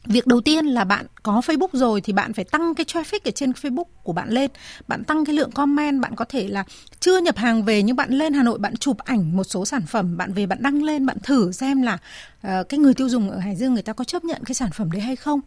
Việc 0.07 0.27
đầu 0.27 0.41
tiên 0.41 0.65
là 0.65 0.83
bạn 0.83 1.05
có 1.23 1.41
Facebook 1.45 1.67
rồi 1.73 2.01
thì 2.01 2.13
bạn 2.13 2.33
phải 2.33 2.45
tăng 2.45 2.75
cái 2.75 2.85
traffic 2.85 3.19
ở 3.23 3.31
trên 3.31 3.51
Facebook 3.51 3.83
của 4.03 4.13
bạn 4.13 4.29
lên. 4.29 4.51
Bạn 4.87 5.03
tăng 5.03 5.25
cái 5.25 5.35
lượng 5.35 5.51
comment, 5.51 6.01
bạn 6.01 6.15
có 6.15 6.25
thể 6.25 6.47
là 6.47 6.63
chưa 6.99 7.17
nhập 7.21 7.37
hàng 7.37 7.63
về 7.63 7.83
nhưng 7.83 7.95
bạn 7.95 8.09
lên 8.09 8.33
Hà 8.33 8.43
Nội 8.43 8.59
bạn 8.59 8.75
chụp 8.75 8.97
ảnh 8.97 9.37
một 9.37 9.43
số 9.43 9.65
sản 9.65 9.81
phẩm, 9.87 10.17
bạn 10.17 10.33
về 10.33 10.45
bạn 10.45 10.57
đăng 10.61 10.83
lên, 10.83 11.05
bạn 11.05 11.17
thử 11.23 11.51
xem 11.51 11.81
là 11.81 11.93
uh, 11.93 12.69
cái 12.69 12.79
người 12.79 12.93
tiêu 12.93 13.09
dùng 13.09 13.29
ở 13.29 13.39
Hải 13.39 13.55
Dương 13.55 13.73
người 13.73 13.83
ta 13.83 13.93
có 13.93 14.03
chấp 14.03 14.25
nhận 14.25 14.43
cái 14.43 14.55
sản 14.55 14.69
phẩm 14.73 14.91
đấy 14.91 15.01
hay 15.01 15.15
không. 15.15 15.39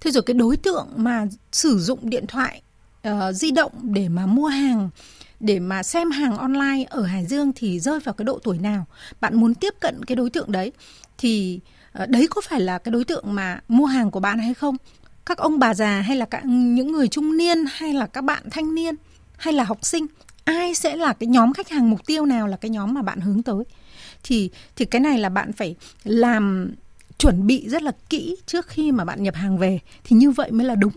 Thế 0.00 0.10
rồi 0.10 0.22
cái 0.22 0.34
đối 0.34 0.56
tượng 0.56 0.88
mà 0.96 1.26
sử 1.52 1.78
dụng 1.78 2.10
điện 2.10 2.26
thoại 2.26 2.62
uh, 3.08 3.12
di 3.34 3.50
động 3.50 3.72
để 3.82 4.08
mà 4.08 4.26
mua 4.26 4.46
hàng 4.46 4.90
để 5.40 5.58
mà 5.58 5.82
xem 5.82 6.10
hàng 6.10 6.36
online 6.36 6.84
ở 6.88 7.02
Hải 7.02 7.26
Dương 7.26 7.52
thì 7.56 7.80
rơi 7.80 8.00
vào 8.00 8.12
cái 8.12 8.24
độ 8.24 8.38
tuổi 8.38 8.58
nào, 8.58 8.86
bạn 9.20 9.36
muốn 9.36 9.54
tiếp 9.54 9.74
cận 9.80 10.04
cái 10.04 10.16
đối 10.16 10.30
tượng 10.30 10.52
đấy 10.52 10.72
thì 11.18 11.60
ờ, 11.92 12.06
đấy 12.06 12.26
có 12.30 12.40
phải 12.40 12.60
là 12.60 12.78
cái 12.78 12.92
đối 12.92 13.04
tượng 13.04 13.34
mà 13.34 13.60
mua 13.68 13.86
hàng 13.86 14.10
của 14.10 14.20
bạn 14.20 14.38
hay 14.38 14.54
không? 14.54 14.76
Các 15.26 15.38
ông 15.38 15.58
bà 15.58 15.74
già 15.74 16.00
hay 16.00 16.16
là 16.16 16.26
các 16.26 16.44
những 16.44 16.92
người 16.92 17.08
trung 17.08 17.36
niên 17.36 17.58
hay 17.72 17.92
là 17.92 18.06
các 18.06 18.24
bạn 18.24 18.42
thanh 18.50 18.74
niên 18.74 18.94
hay 19.36 19.54
là 19.54 19.64
học 19.64 19.78
sinh, 19.82 20.06
ai 20.44 20.74
sẽ 20.74 20.96
là 20.96 21.12
cái 21.12 21.26
nhóm 21.26 21.52
khách 21.52 21.68
hàng 21.68 21.90
mục 21.90 22.06
tiêu 22.06 22.26
nào 22.26 22.46
là 22.46 22.56
cái 22.56 22.70
nhóm 22.70 22.94
mà 22.94 23.02
bạn 23.02 23.20
hướng 23.20 23.42
tới? 23.42 23.64
Thì 24.22 24.50
thì 24.76 24.84
cái 24.84 25.00
này 25.00 25.18
là 25.18 25.28
bạn 25.28 25.52
phải 25.52 25.74
làm, 26.04 26.74
chuẩn 27.18 27.46
bị 27.46 27.68
rất 27.68 27.82
là 27.82 27.92
kỹ 28.10 28.36
trước 28.46 28.66
khi 28.68 28.92
mà 28.92 29.04
bạn 29.04 29.22
nhập 29.22 29.34
hàng 29.34 29.58
về. 29.58 29.78
Thì 30.04 30.16
như 30.16 30.30
vậy 30.30 30.50
mới 30.50 30.66
là 30.66 30.74
đúng 30.74 30.92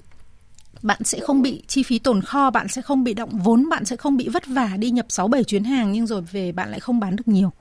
bạn 0.81 1.03
sẽ 1.03 1.19
không 1.19 1.41
bị 1.41 1.63
chi 1.67 1.83
phí 1.83 1.99
tồn 1.99 2.21
kho, 2.21 2.49
bạn 2.49 2.67
sẽ 2.67 2.81
không 2.81 3.03
bị 3.03 3.13
động 3.13 3.39
vốn, 3.43 3.69
bạn 3.69 3.85
sẽ 3.85 3.95
không 3.95 4.17
bị 4.17 4.27
vất 4.29 4.47
vả 4.47 4.77
đi 4.79 4.91
nhập 4.91 5.05
6 5.09 5.27
7 5.27 5.43
chuyến 5.43 5.63
hàng 5.63 5.91
nhưng 5.91 6.07
rồi 6.07 6.21
về 6.21 6.51
bạn 6.51 6.71
lại 6.71 6.79
không 6.79 6.99
bán 6.99 7.15
được 7.15 7.27
nhiều. 7.27 7.51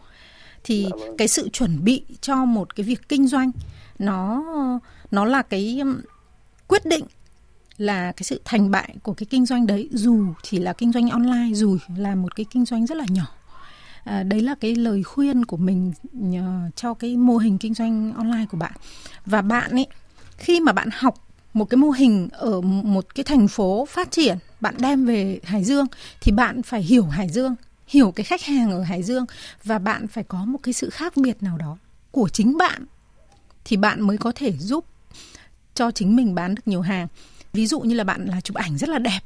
Thì 0.65 0.87
dạ 0.91 0.97
vâng. 1.07 1.17
cái 1.17 1.29
sự 1.29 1.49
chuẩn 1.49 1.85
bị 1.85 2.03
cho 2.21 2.45
một 2.45 2.77
cái 2.77 2.85
việc 2.85 3.09
kinh 3.09 3.27
doanh 3.27 3.51
nó 3.99 4.43
nó 5.11 5.25
là 5.25 5.43
cái 5.43 5.79
um, 5.81 6.01
quyết 6.67 6.87
định 6.87 7.05
là 7.79 8.13
cái 8.13 8.23
sự 8.23 8.41
thành 8.45 8.71
bại 8.71 8.95
của 9.03 9.15
cái 9.15 9.27
kinh 9.31 9.47
doanh 9.47 9.67
đấy 9.67 9.89
dù 9.93 10.25
chỉ 10.43 10.59
là 10.59 10.73
kinh 10.73 10.93
doanh 10.93 11.11
online 11.11 11.55
dù 11.55 11.79
là 11.97 12.15
một 12.15 12.37
cái 12.37 12.47
kinh 12.51 12.65
doanh 12.65 12.87
rất 12.87 12.97
là 12.97 13.05
nhỏ 13.09 13.27
à, 14.05 14.23
đấy 14.23 14.41
là 14.41 14.55
cái 14.61 14.75
lời 14.75 15.03
khuyên 15.03 15.45
của 15.45 15.57
mình 15.57 15.93
cho 16.77 16.95
cái 16.95 17.17
mô 17.17 17.37
hình 17.37 17.59
kinh 17.59 17.75
doanh 17.75 18.13
online 18.17 18.47
của 18.51 18.57
bạn 18.57 18.73
và 19.27 19.43
bạn 19.43 19.71
ấy 19.71 19.87
khi 20.37 20.61
mà 20.61 20.73
bạn 20.73 20.89
học 20.93 21.26
một 21.57 21.65
cái 21.65 21.77
mô 21.77 21.91
hình 21.91 22.29
ở 22.33 22.61
một 22.61 23.15
cái 23.15 23.25
thành 23.25 23.49
phố 23.49 23.87
phát 23.91 24.11
triển, 24.11 24.39
bạn 24.61 24.75
đem 24.79 25.07
về 25.07 25.41
Hải 25.45 25.65
Dương 25.65 25.87
thì 26.21 26.33
bạn 26.33 26.63
phải 26.63 26.83
hiểu 26.83 27.05
Hải 27.05 27.29
Dương, 27.29 27.55
hiểu 27.87 28.11
cái 28.11 28.25
khách 28.25 28.43
hàng 28.43 28.71
ở 28.71 28.83
Hải 28.83 29.03
Dương 29.03 29.25
và 29.65 29.79
bạn 29.79 30.07
phải 30.09 30.25
có 30.25 30.45
một 30.45 30.59
cái 30.63 30.75
sự 30.75 30.91
khác 30.91 31.17
biệt 31.17 31.43
nào 31.43 31.59
đó 31.59 31.79
của 32.11 32.29
chính 32.29 32.57
bạn 32.59 32.85
thì 33.65 33.77
bạn 33.77 34.01
mới 34.01 34.19
có 34.19 34.33
thể 34.35 34.53
giúp 34.59 34.85
cho 35.75 35.91
chính 35.91 36.17
mình 36.17 36.35
bán 36.35 36.55
được 36.55 36.63
nhiều 36.67 36.81
hàng. 36.81 37.09
Ví 37.53 37.67
dụ 37.67 37.81
như 37.81 37.95
là 37.95 38.05
bạn 38.05 38.25
là 38.25 38.41
chụp 38.41 38.57
ảnh 38.57 38.79
rất 38.79 38.89
là 38.89 38.99
đẹp 38.99 39.21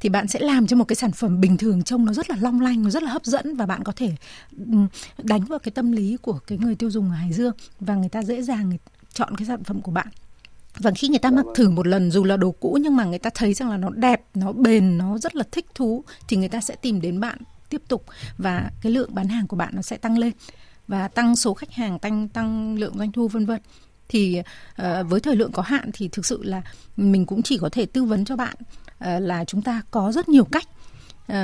thì 0.00 0.08
bạn 0.08 0.28
sẽ 0.28 0.40
làm 0.40 0.66
cho 0.66 0.76
một 0.76 0.84
cái 0.84 0.96
sản 0.96 1.12
phẩm 1.12 1.40
bình 1.40 1.56
thường 1.56 1.82
trông 1.82 2.04
nó 2.04 2.12
rất 2.12 2.30
là 2.30 2.36
long 2.40 2.60
lanh, 2.60 2.82
nó 2.82 2.90
rất 2.90 3.02
là 3.02 3.10
hấp 3.10 3.24
dẫn 3.24 3.56
và 3.56 3.66
bạn 3.66 3.84
có 3.84 3.92
thể 3.96 4.12
ừ, 4.58 4.76
đánh 5.22 5.44
vào 5.44 5.58
cái 5.58 5.72
tâm 5.72 5.92
lý 5.92 6.16
của 6.22 6.38
cái 6.46 6.58
người 6.58 6.74
tiêu 6.74 6.90
dùng 6.90 7.10
ở 7.10 7.16
Hải 7.16 7.32
Dương 7.32 7.52
và 7.80 7.94
người 7.94 8.08
ta 8.08 8.22
dễ 8.22 8.42
dàng 8.42 8.72
chọn 9.14 9.36
cái 9.36 9.46
sản 9.46 9.64
phẩm 9.64 9.80
của 9.80 9.92
bạn 9.92 10.08
và 10.78 10.90
khi 10.90 11.08
người 11.08 11.18
ta 11.18 11.30
mặc 11.30 11.46
thử 11.54 11.70
một 11.70 11.86
lần 11.86 12.10
dù 12.10 12.24
là 12.24 12.36
đồ 12.36 12.50
cũ 12.50 12.78
nhưng 12.80 12.96
mà 12.96 13.04
người 13.04 13.18
ta 13.18 13.30
thấy 13.34 13.54
rằng 13.54 13.70
là 13.70 13.76
nó 13.76 13.90
đẹp 13.90 14.22
nó 14.34 14.52
bền 14.52 14.98
nó 14.98 15.18
rất 15.18 15.36
là 15.36 15.44
thích 15.52 15.66
thú 15.74 16.04
thì 16.28 16.36
người 16.36 16.48
ta 16.48 16.60
sẽ 16.60 16.76
tìm 16.76 17.00
đến 17.00 17.20
bạn 17.20 17.38
tiếp 17.68 17.82
tục 17.88 18.04
và 18.38 18.70
cái 18.82 18.92
lượng 18.92 19.14
bán 19.14 19.28
hàng 19.28 19.46
của 19.46 19.56
bạn 19.56 19.72
nó 19.76 19.82
sẽ 19.82 19.96
tăng 19.96 20.18
lên 20.18 20.32
và 20.88 21.08
tăng 21.08 21.36
số 21.36 21.54
khách 21.54 21.72
hàng 21.72 21.98
tăng 21.98 22.28
tăng 22.28 22.78
lượng 22.78 22.98
doanh 22.98 23.12
thu 23.12 23.28
vân 23.28 23.46
vân. 23.46 23.60
Thì 24.08 24.42
uh, 24.82 24.86
với 25.08 25.20
thời 25.20 25.36
lượng 25.36 25.52
có 25.52 25.62
hạn 25.62 25.90
thì 25.92 26.08
thực 26.08 26.26
sự 26.26 26.42
là 26.42 26.62
mình 26.96 27.26
cũng 27.26 27.42
chỉ 27.42 27.58
có 27.58 27.68
thể 27.68 27.86
tư 27.86 28.04
vấn 28.04 28.24
cho 28.24 28.36
bạn 28.36 28.56
uh, 28.60 29.22
là 29.22 29.44
chúng 29.44 29.62
ta 29.62 29.82
có 29.90 30.12
rất 30.12 30.28
nhiều 30.28 30.44
cách. 30.44 30.68
Uh, 31.32 31.36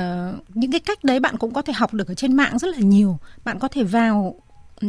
những 0.53 0.71
cái 0.71 0.79
cách 0.79 1.03
đấy 1.03 1.19
bạn 1.19 1.37
cũng 1.37 1.53
có 1.53 1.61
thể 1.61 1.73
học 1.73 1.93
được 1.93 2.07
ở 2.07 2.13
trên 2.13 2.33
mạng 2.33 2.59
rất 2.59 2.67
là 2.67 2.79
nhiều. 2.79 3.17
Bạn 3.43 3.59
có 3.59 3.67
thể 3.67 3.83
vào 3.83 4.35
ừ, 4.81 4.87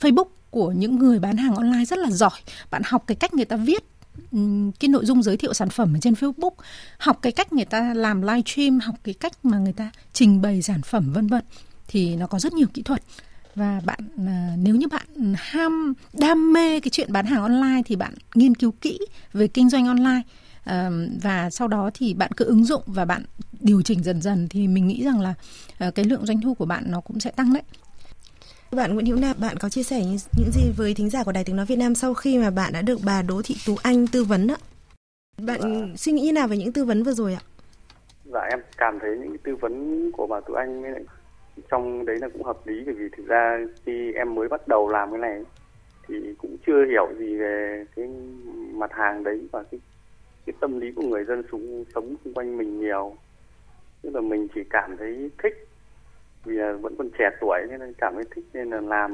Facebook 0.00 0.28
của 0.50 0.72
những 0.72 0.98
người 0.98 1.18
bán 1.18 1.36
hàng 1.36 1.54
online 1.54 1.84
rất 1.84 1.98
là 1.98 2.10
giỏi. 2.10 2.40
Bạn 2.70 2.82
học 2.84 3.04
cái 3.06 3.14
cách 3.14 3.34
người 3.34 3.44
ta 3.44 3.56
viết 3.56 3.84
ừ, 4.32 4.38
cái 4.80 4.88
nội 4.88 5.04
dung 5.04 5.22
giới 5.22 5.36
thiệu 5.36 5.52
sản 5.52 5.70
phẩm 5.70 5.96
ở 5.96 6.00
trên 6.00 6.14
Facebook, 6.14 6.54
học 6.98 7.18
cái 7.22 7.32
cách 7.32 7.52
người 7.52 7.64
ta 7.64 7.94
làm 7.94 8.22
live 8.22 8.42
stream, 8.46 8.80
học 8.80 8.94
cái 9.04 9.14
cách 9.14 9.32
mà 9.44 9.58
người 9.58 9.72
ta 9.72 9.90
trình 10.12 10.42
bày 10.42 10.62
sản 10.62 10.82
phẩm 10.82 11.12
vân 11.12 11.26
vân 11.26 11.44
thì 11.88 12.16
nó 12.16 12.26
có 12.26 12.38
rất 12.38 12.52
nhiều 12.52 12.66
kỹ 12.74 12.82
thuật. 12.82 13.02
Và 13.54 13.80
bạn 13.84 14.00
à, 14.26 14.56
nếu 14.58 14.76
như 14.76 14.88
bạn 14.88 15.34
ham 15.36 15.94
đam 16.12 16.52
mê 16.52 16.80
cái 16.80 16.90
chuyện 16.90 17.12
bán 17.12 17.26
hàng 17.26 17.42
online 17.42 17.82
thì 17.86 17.96
bạn 17.96 18.14
nghiên 18.34 18.54
cứu 18.54 18.72
kỹ 18.80 18.98
về 19.32 19.48
kinh 19.48 19.70
doanh 19.70 19.86
online. 19.86 20.22
Ờ, 20.64 20.90
và 21.22 21.50
sau 21.50 21.68
đó 21.68 21.90
thì 21.94 22.14
bạn 22.14 22.30
cứ 22.36 22.44
ứng 22.44 22.64
dụng 22.64 22.82
và 22.86 23.04
bạn 23.04 23.24
điều 23.60 23.82
chỉnh 23.82 24.02
dần 24.02 24.22
dần 24.22 24.48
thì 24.48 24.68
mình 24.68 24.86
nghĩ 24.86 25.04
rằng 25.04 25.20
là 25.20 25.34
ờ, 25.78 25.90
cái 25.90 26.04
lượng 26.04 26.26
doanh 26.26 26.40
thu 26.40 26.54
của 26.54 26.64
bạn 26.64 26.84
nó 26.86 27.00
cũng 27.00 27.20
sẽ 27.20 27.30
tăng 27.30 27.52
đấy 27.52 27.62
bạn 28.72 28.94
Nguyễn 28.94 29.06
Hữu 29.06 29.16
Nam, 29.16 29.36
bạn 29.40 29.56
có 29.60 29.68
chia 29.68 29.82
sẻ 29.82 30.00
những 30.38 30.50
gì 30.52 30.72
với 30.76 30.94
thính 30.94 31.10
giả 31.10 31.24
của 31.24 31.32
Đài 31.32 31.44
Tiếng 31.44 31.56
Nói 31.56 31.66
Việt 31.66 31.76
Nam 31.76 31.94
sau 31.94 32.14
khi 32.14 32.38
mà 32.38 32.50
bạn 32.50 32.72
đã 32.72 32.82
được 32.82 32.98
bà 33.06 33.22
Đỗ 33.22 33.42
Thị 33.44 33.54
Tú 33.66 33.76
Anh 33.82 34.06
tư 34.06 34.24
vấn 34.24 34.48
ạ? 34.48 34.56
Bạn 35.38 35.60
dạ. 35.60 35.96
suy 35.96 36.12
nghĩ 36.12 36.22
như 36.22 36.32
nào 36.32 36.48
về 36.48 36.56
những 36.56 36.72
tư 36.72 36.84
vấn 36.84 37.02
vừa 37.02 37.12
rồi 37.12 37.34
ạ? 37.34 37.40
Dạ 38.24 38.40
em 38.50 38.60
cảm 38.76 38.98
thấy 39.00 39.10
những 39.18 39.38
tư 39.38 39.56
vấn 39.56 40.10
của 40.12 40.26
bà 40.26 40.40
Tú 40.40 40.54
Anh 40.54 40.82
trong 41.70 42.06
đấy 42.06 42.16
là 42.20 42.28
cũng 42.28 42.42
hợp 42.42 42.66
lý 42.66 42.82
bởi 42.86 42.94
vì 42.94 43.08
thực 43.16 43.26
ra 43.26 43.58
khi 43.86 44.12
em 44.12 44.34
mới 44.34 44.48
bắt 44.48 44.68
đầu 44.68 44.88
làm 44.88 45.10
cái 45.10 45.18
này 45.18 45.42
thì 46.08 46.14
cũng 46.38 46.56
chưa 46.66 46.86
hiểu 46.86 47.08
gì 47.18 47.36
về 47.36 47.84
cái 47.96 48.08
mặt 48.74 48.90
hàng 48.92 49.24
đấy 49.24 49.48
và 49.52 49.62
cái 49.70 49.80
cái 50.46 50.54
tâm 50.60 50.80
lý 50.80 50.92
của 50.92 51.02
người 51.02 51.24
dân 51.24 51.42
sống 51.52 51.84
sống 51.94 52.14
xung 52.24 52.34
quanh 52.34 52.56
mình 52.56 52.80
nhiều 52.80 53.16
tức 54.02 54.14
là 54.14 54.20
mình 54.20 54.48
chỉ 54.54 54.60
cảm 54.70 54.96
thấy 54.96 55.30
thích 55.42 55.68
vì 56.46 56.54
là 56.54 56.72
vẫn 56.72 56.94
còn 56.98 57.08
trẻ 57.18 57.30
tuổi 57.40 57.58
nên 57.70 57.92
cảm 57.98 58.14
thấy 58.14 58.24
thích 58.34 58.44
nên 58.52 58.70
là 58.70 58.80
làm 58.80 59.10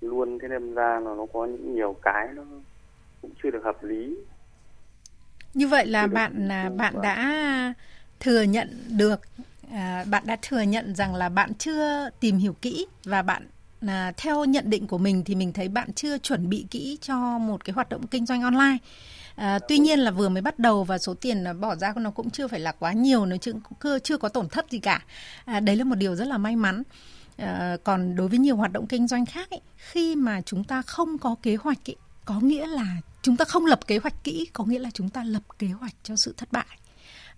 luôn. 0.00 0.38
Thế 0.38 0.48
nên 0.48 0.74
ra 0.74 1.00
là 1.00 1.14
nó 1.16 1.26
có 1.32 1.46
những 1.46 1.74
nhiều 1.74 1.96
cái 2.02 2.28
nó 2.34 2.42
cũng 3.22 3.30
chưa 3.42 3.50
được 3.50 3.64
hợp 3.64 3.84
lý. 3.84 4.16
Như 5.54 5.68
vậy 5.68 5.86
là 5.86 6.06
bạn 6.06 6.48
là 6.48 6.70
bạn 6.76 6.94
đã 7.02 7.74
thừa 8.20 8.42
nhận 8.42 8.68
được 8.88 9.20
à, 9.72 10.04
bạn 10.10 10.22
đã 10.26 10.36
thừa 10.42 10.60
nhận 10.60 10.94
rằng 10.94 11.14
là 11.14 11.28
bạn 11.28 11.54
chưa 11.54 12.10
tìm 12.20 12.36
hiểu 12.36 12.52
kỹ 12.62 12.86
và 13.04 13.22
bạn 13.22 13.46
à, 13.86 14.12
theo 14.16 14.44
nhận 14.44 14.70
định 14.70 14.86
của 14.86 14.98
mình 14.98 15.22
thì 15.24 15.34
mình 15.34 15.52
thấy 15.52 15.68
bạn 15.68 15.92
chưa 15.92 16.18
chuẩn 16.18 16.48
bị 16.48 16.66
kỹ 16.70 16.98
cho 17.00 17.38
một 17.38 17.64
cái 17.64 17.74
hoạt 17.74 17.88
động 17.88 18.06
kinh 18.06 18.26
doanh 18.26 18.42
online 18.42 18.78
À, 19.36 19.58
tuy 19.68 19.78
nhiên 19.78 19.98
là 19.98 20.10
vừa 20.10 20.28
mới 20.28 20.42
bắt 20.42 20.58
đầu 20.58 20.84
và 20.84 20.98
số 20.98 21.14
tiền 21.14 21.44
bỏ 21.60 21.76
ra 21.76 21.92
nó 21.96 22.10
cũng 22.10 22.30
chưa 22.30 22.48
phải 22.48 22.60
là 22.60 22.72
quá 22.72 22.92
nhiều, 22.92 23.26
nó 23.26 23.36
chưa 23.36 23.52
chưa 23.98 24.18
có 24.18 24.28
tổn 24.28 24.48
thất 24.48 24.70
gì 24.70 24.78
cả. 24.78 25.04
À, 25.44 25.60
đấy 25.60 25.76
là 25.76 25.84
một 25.84 25.94
điều 25.94 26.16
rất 26.16 26.28
là 26.28 26.38
may 26.38 26.56
mắn. 26.56 26.82
À, 27.36 27.76
còn 27.84 28.16
đối 28.16 28.28
với 28.28 28.38
nhiều 28.38 28.56
hoạt 28.56 28.72
động 28.72 28.86
kinh 28.86 29.08
doanh 29.08 29.26
khác 29.26 29.50
ấy, 29.50 29.60
khi 29.76 30.16
mà 30.16 30.40
chúng 30.40 30.64
ta 30.64 30.82
không 30.82 31.18
có 31.18 31.36
kế 31.42 31.56
hoạch 31.56 31.90
ấy, 31.90 31.96
có 32.24 32.40
nghĩa 32.40 32.66
là 32.66 32.96
chúng 33.22 33.36
ta 33.36 33.44
không 33.44 33.66
lập 33.66 33.86
kế 33.86 33.98
hoạch 33.98 34.24
kỹ, 34.24 34.48
có 34.52 34.64
nghĩa 34.64 34.78
là 34.78 34.90
chúng 34.94 35.08
ta 35.08 35.24
lập 35.24 35.42
kế 35.58 35.66
hoạch 35.66 35.94
cho 36.02 36.16
sự 36.16 36.34
thất 36.36 36.52
bại 36.52 36.78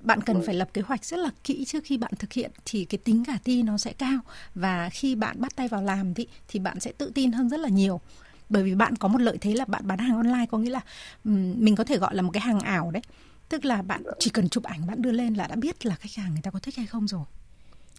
bạn 0.01 0.21
cần 0.21 0.43
phải 0.47 0.55
lập 0.55 0.69
kế 0.75 0.83
hoạch 0.83 1.05
rất 1.05 1.17
là 1.17 1.31
kỹ 1.45 1.65
trước 1.65 1.85
khi 1.85 1.97
bạn 1.97 2.13
thực 2.19 2.33
hiện 2.33 2.51
thì 2.65 2.85
cái 2.85 2.99
tính 2.99 3.25
khả 3.25 3.39
thi 3.45 3.63
nó 3.63 3.79
sẽ 3.79 3.93
cao 3.93 4.19
và 4.55 4.89
khi 4.93 5.15
bạn 5.15 5.41
bắt 5.41 5.57
tay 5.57 5.69
vào 5.69 5.83
làm 5.83 6.15
thì 6.15 6.27
thì 6.49 6.61
bạn 6.61 6.81
sẽ 6.81 6.93
tự 6.93 7.13
tin 7.15 7.33
hơn 7.33 7.49
rất 7.49 7.61
là 7.61 7.69
nhiều 7.69 8.01
bởi 8.49 8.63
vì 8.63 8.75
bạn 8.75 8.97
có 8.97 9.09
một 9.09 9.21
lợi 9.21 9.39
thế 9.41 9.55
là 9.55 9.65
bạn 9.65 9.87
bán 9.87 9.99
hàng 9.99 10.17
online 10.17 10.47
có 10.51 10.59
nghĩa 10.59 10.71
là 10.71 10.81
mình 11.25 11.77
có 11.77 11.85
thể 11.85 11.99
gọi 11.99 12.15
là 12.15 12.23
một 12.23 12.31
cái 12.33 12.41
hàng 12.41 12.61
ảo 12.61 12.91
đấy. 12.91 13.03
Tức 13.49 13.65
là 13.65 13.83
bạn 13.83 14.03
chỉ 14.19 14.31
cần 14.31 14.49
chụp 14.49 14.65
ảnh 14.65 14.87
bạn 14.87 15.03
đưa 15.03 15.13
lên 15.13 15.35
là 15.35 15.47
đã 15.47 15.57
biết 15.57 15.87
là 15.87 15.95
khách 15.95 16.15
hàng 16.17 16.31
người 16.31 16.43
ta 16.43 16.51
có 16.51 16.59
thích 16.59 16.77
hay 16.77 16.87
không 16.87 17.09
rồi. 17.09 17.25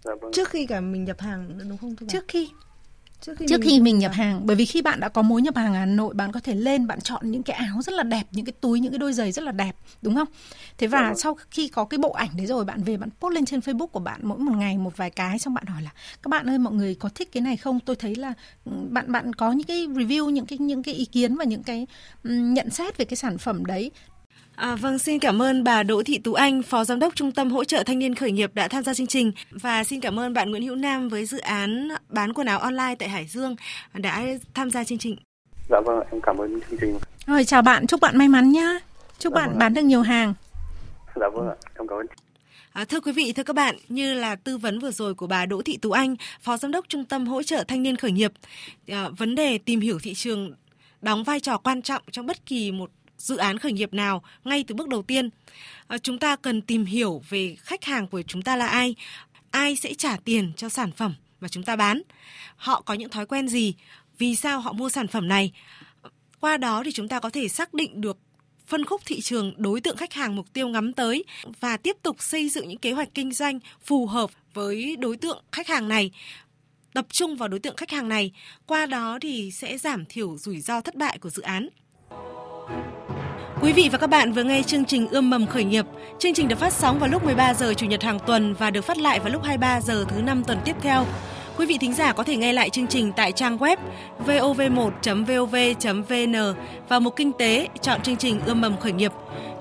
Dạ 0.03 0.11
vâng. 0.21 0.31
trước 0.33 0.49
khi 0.49 0.65
cả 0.65 0.81
mình 0.81 1.03
nhập 1.05 1.19
hàng 1.19 1.59
đúng 1.69 1.77
không 1.77 1.95
trước 2.07 2.25
khi 2.27 2.49
trước 3.21 3.33
khi, 3.37 3.45
trước 3.49 3.59
mình, 3.59 3.69
khi 3.69 3.79
mình 3.79 3.99
nhập 3.99 4.11
hàng. 4.11 4.41
bởi 4.45 4.55
vì 4.55 4.65
khi 4.65 4.81
bạn 4.81 4.99
đã 4.99 5.09
có 5.09 5.21
mối 5.21 5.41
nhập 5.41 5.55
hàng 5.55 5.73
ở 5.73 5.79
Hà 5.79 5.85
Nội 5.85 6.13
bạn 6.13 6.31
có 6.31 6.39
thể 6.39 6.55
lên 6.55 6.87
bạn 6.87 7.01
chọn 7.01 7.31
những 7.31 7.43
cái 7.43 7.55
áo 7.55 7.81
rất 7.81 7.93
là 7.93 8.03
đẹp 8.03 8.23
những 8.31 8.45
cái 8.45 8.53
túi 8.61 8.79
những 8.79 8.91
cái 8.91 8.99
đôi 8.99 9.13
giày 9.13 9.31
rất 9.31 9.43
là 9.43 9.51
đẹp 9.51 9.75
đúng 10.01 10.15
không? 10.15 10.27
Thế 10.77 10.87
và 10.87 11.09
ừ. 11.09 11.13
sau 11.17 11.37
khi 11.51 11.67
có 11.67 11.85
cái 11.85 11.97
bộ 11.97 12.11
ảnh 12.11 12.29
đấy 12.37 12.45
rồi 12.45 12.65
bạn 12.65 12.83
về 12.83 12.97
bạn 12.97 13.09
post 13.19 13.33
lên 13.33 13.45
trên 13.45 13.59
Facebook 13.59 13.87
của 13.87 13.99
bạn 13.99 14.19
mỗi 14.23 14.37
một 14.37 14.55
ngày 14.55 14.77
một 14.77 14.97
vài 14.97 15.09
cái 15.09 15.39
xong 15.39 15.53
bạn 15.53 15.65
hỏi 15.65 15.81
là 15.81 15.91
các 16.23 16.29
bạn 16.29 16.49
ơi 16.49 16.57
mọi 16.57 16.73
người 16.73 16.95
có 16.95 17.09
thích 17.15 17.31
cái 17.31 17.41
này 17.41 17.57
không? 17.57 17.79
Tôi 17.79 17.95
thấy 17.95 18.15
là 18.15 18.33
ừ, 18.65 18.71
bạn 18.89 19.11
bạn 19.11 19.33
có 19.33 19.51
những 19.51 19.67
cái 19.67 19.87
review 19.87 20.29
những 20.29 20.45
cái 20.45 20.57
những 20.57 20.83
cái 20.83 20.93
ý 20.93 21.05
kiến 21.05 21.35
và 21.35 21.45
những 21.45 21.63
cái 21.63 21.87
nhận 22.23 22.69
xét 22.69 22.97
về 22.97 23.05
cái 23.05 23.17
sản 23.17 23.37
phẩm 23.37 23.65
đấy 23.65 23.91
À, 24.57 24.75
vâng, 24.75 24.99
xin 24.99 25.19
cảm 25.19 25.41
ơn 25.41 25.63
bà 25.63 25.83
Đỗ 25.83 26.03
Thị 26.03 26.17
Tú 26.17 26.33
Anh, 26.33 26.61
Phó 26.61 26.83
Giám 26.83 26.99
đốc 26.99 27.15
Trung 27.15 27.31
tâm 27.31 27.51
Hỗ 27.51 27.63
trợ 27.63 27.83
Thanh 27.83 27.99
niên 27.99 28.15
Khởi 28.15 28.31
nghiệp 28.31 28.51
đã 28.53 28.67
tham 28.67 28.83
gia 28.83 28.93
chương 28.93 29.07
trình 29.07 29.31
và 29.51 29.83
xin 29.83 29.99
cảm 29.99 30.19
ơn 30.19 30.33
bạn 30.33 30.51
Nguyễn 30.51 30.63
Hữu 30.63 30.75
Nam 30.75 31.09
với 31.09 31.25
dự 31.25 31.37
án 31.37 31.89
bán 32.09 32.33
quần 32.33 32.47
áo 32.47 32.59
online 32.59 32.95
tại 32.99 33.09
Hải 33.09 33.25
Dương 33.25 33.55
đã 33.93 34.25
tham 34.53 34.71
gia 34.71 34.83
chương 34.83 34.97
trình. 34.97 35.15
Dạ 35.69 35.77
vâng, 35.85 35.99
em 36.11 36.21
cảm 36.21 36.37
ơn 36.37 36.59
chương 36.69 36.79
trình. 36.81 36.99
Rồi 37.27 37.43
chào 37.45 37.61
bạn, 37.61 37.87
chúc 37.87 38.01
bạn 38.01 38.17
may 38.17 38.27
mắn 38.27 38.51
nhá. 38.51 38.79
Chúc 39.19 39.33
dạ 39.33 39.39
bạn 39.39 39.49
vâng. 39.49 39.59
bán 39.59 39.73
được 39.73 39.81
nhiều 39.81 40.01
hàng. 40.01 40.33
Dạ 41.15 41.29
vâng 41.33 41.49
ạ, 41.49 41.55
em 41.75 41.87
cảm 41.87 41.97
ơn. 41.97 42.05
À, 42.73 42.85
thưa 42.85 42.99
quý 42.99 43.11
vị, 43.11 43.33
thưa 43.33 43.43
các 43.43 43.55
bạn, 43.55 43.75
như 43.89 44.13
là 44.13 44.35
tư 44.35 44.57
vấn 44.57 44.79
vừa 44.79 44.91
rồi 44.91 45.13
của 45.13 45.27
bà 45.27 45.45
Đỗ 45.45 45.61
Thị 45.61 45.77
Tú 45.77 45.91
Anh, 45.91 46.15
Phó 46.41 46.57
Giám 46.57 46.71
đốc 46.71 46.85
Trung 46.89 47.05
tâm 47.05 47.27
Hỗ 47.27 47.43
trợ 47.43 47.63
Thanh 47.67 47.83
niên 47.83 47.97
Khởi 47.97 48.11
nghiệp, 48.11 48.31
à, 48.87 49.09
vấn 49.17 49.35
đề 49.35 49.57
tìm 49.57 49.79
hiểu 49.79 49.99
thị 49.99 50.13
trường 50.13 50.53
đóng 51.01 51.23
vai 51.23 51.39
trò 51.39 51.57
quan 51.57 51.81
trọng 51.81 52.01
trong 52.11 52.25
bất 52.25 52.45
kỳ 52.45 52.71
một 52.71 52.91
dự 53.17 53.37
án 53.37 53.57
khởi 53.57 53.71
nghiệp 53.71 53.93
nào 53.93 54.23
ngay 54.43 54.63
từ 54.67 54.75
bước 54.75 54.87
đầu 54.87 55.01
tiên. 55.01 55.29
À, 55.87 55.97
chúng 55.97 56.19
ta 56.19 56.35
cần 56.35 56.61
tìm 56.61 56.85
hiểu 56.85 57.21
về 57.29 57.55
khách 57.59 57.83
hàng 57.83 58.07
của 58.07 58.21
chúng 58.21 58.41
ta 58.41 58.55
là 58.55 58.67
ai, 58.67 58.95
ai 59.51 59.75
sẽ 59.75 59.93
trả 59.93 60.17
tiền 60.17 60.51
cho 60.57 60.69
sản 60.69 60.91
phẩm 60.91 61.15
mà 61.41 61.47
chúng 61.47 61.63
ta 61.63 61.75
bán, 61.75 62.01
họ 62.55 62.81
có 62.81 62.93
những 62.93 63.09
thói 63.09 63.25
quen 63.25 63.47
gì, 63.47 63.73
vì 64.17 64.35
sao 64.35 64.59
họ 64.59 64.73
mua 64.73 64.89
sản 64.89 65.07
phẩm 65.07 65.27
này. 65.27 65.51
Qua 66.39 66.57
đó 66.57 66.81
thì 66.85 66.91
chúng 66.91 67.07
ta 67.07 67.19
có 67.19 67.29
thể 67.29 67.47
xác 67.47 67.73
định 67.73 68.01
được 68.01 68.17
phân 68.65 68.85
khúc 68.85 69.01
thị 69.05 69.21
trường 69.21 69.53
đối 69.57 69.81
tượng 69.81 69.97
khách 69.97 70.13
hàng 70.13 70.35
mục 70.35 70.53
tiêu 70.53 70.67
ngắm 70.67 70.93
tới 70.93 71.23
và 71.59 71.77
tiếp 71.77 71.97
tục 72.03 72.15
xây 72.19 72.49
dựng 72.49 72.67
những 72.67 72.77
kế 72.77 72.91
hoạch 72.91 73.09
kinh 73.13 73.31
doanh 73.31 73.59
phù 73.85 74.05
hợp 74.05 74.29
với 74.53 74.95
đối 74.95 75.17
tượng 75.17 75.43
khách 75.51 75.67
hàng 75.67 75.87
này 75.87 76.11
tập 76.97 77.05
trung 77.09 77.35
vào 77.35 77.49
đối 77.49 77.59
tượng 77.59 77.75
khách 77.75 77.91
hàng 77.91 78.09
này, 78.09 78.31
qua 78.67 78.85
đó 78.85 79.17
thì 79.21 79.51
sẽ 79.51 79.77
giảm 79.77 80.05
thiểu 80.05 80.37
rủi 80.37 80.59
ro 80.59 80.81
thất 80.81 80.95
bại 80.95 81.17
của 81.21 81.29
dự 81.29 81.41
án. 81.41 81.69
Quý 83.61 83.73
vị 83.73 83.89
và 83.91 83.97
các 83.97 84.09
bạn 84.09 84.31
vừa 84.31 84.43
nghe 84.43 84.63
chương 84.63 84.85
trình 84.85 85.07
Ươm 85.07 85.29
mầm 85.29 85.47
khởi 85.47 85.63
nghiệp. 85.63 85.85
Chương 86.19 86.33
trình 86.33 86.47
được 86.47 86.59
phát 86.59 86.73
sóng 86.73 86.99
vào 86.99 87.09
lúc 87.09 87.25
13 87.25 87.53
giờ 87.53 87.73
chủ 87.73 87.85
nhật 87.85 88.03
hàng 88.03 88.19
tuần 88.19 88.53
và 88.53 88.69
được 88.69 88.81
phát 88.81 88.97
lại 88.97 89.19
vào 89.19 89.29
lúc 89.29 89.43
23 89.43 89.81
giờ 89.81 90.05
thứ 90.07 90.21
năm 90.21 90.43
tuần 90.43 90.57
tiếp 90.65 90.75
theo. 90.81 91.05
Quý 91.57 91.65
vị 91.65 91.77
thính 91.81 91.93
giả 91.93 92.13
có 92.13 92.23
thể 92.23 92.35
nghe 92.35 92.53
lại 92.53 92.69
chương 92.69 92.87
trình 92.87 93.11
tại 93.15 93.31
trang 93.31 93.57
web 93.57 93.77
vov1.vov.vn 94.25 96.35
và 96.89 96.99
mục 96.99 97.15
kinh 97.15 97.31
tế 97.31 97.67
chọn 97.81 98.01
chương 98.01 98.17
trình 98.17 98.39
Ươm 98.45 98.61
mầm 98.61 98.77
khởi 98.77 98.91
nghiệp. 98.91 99.11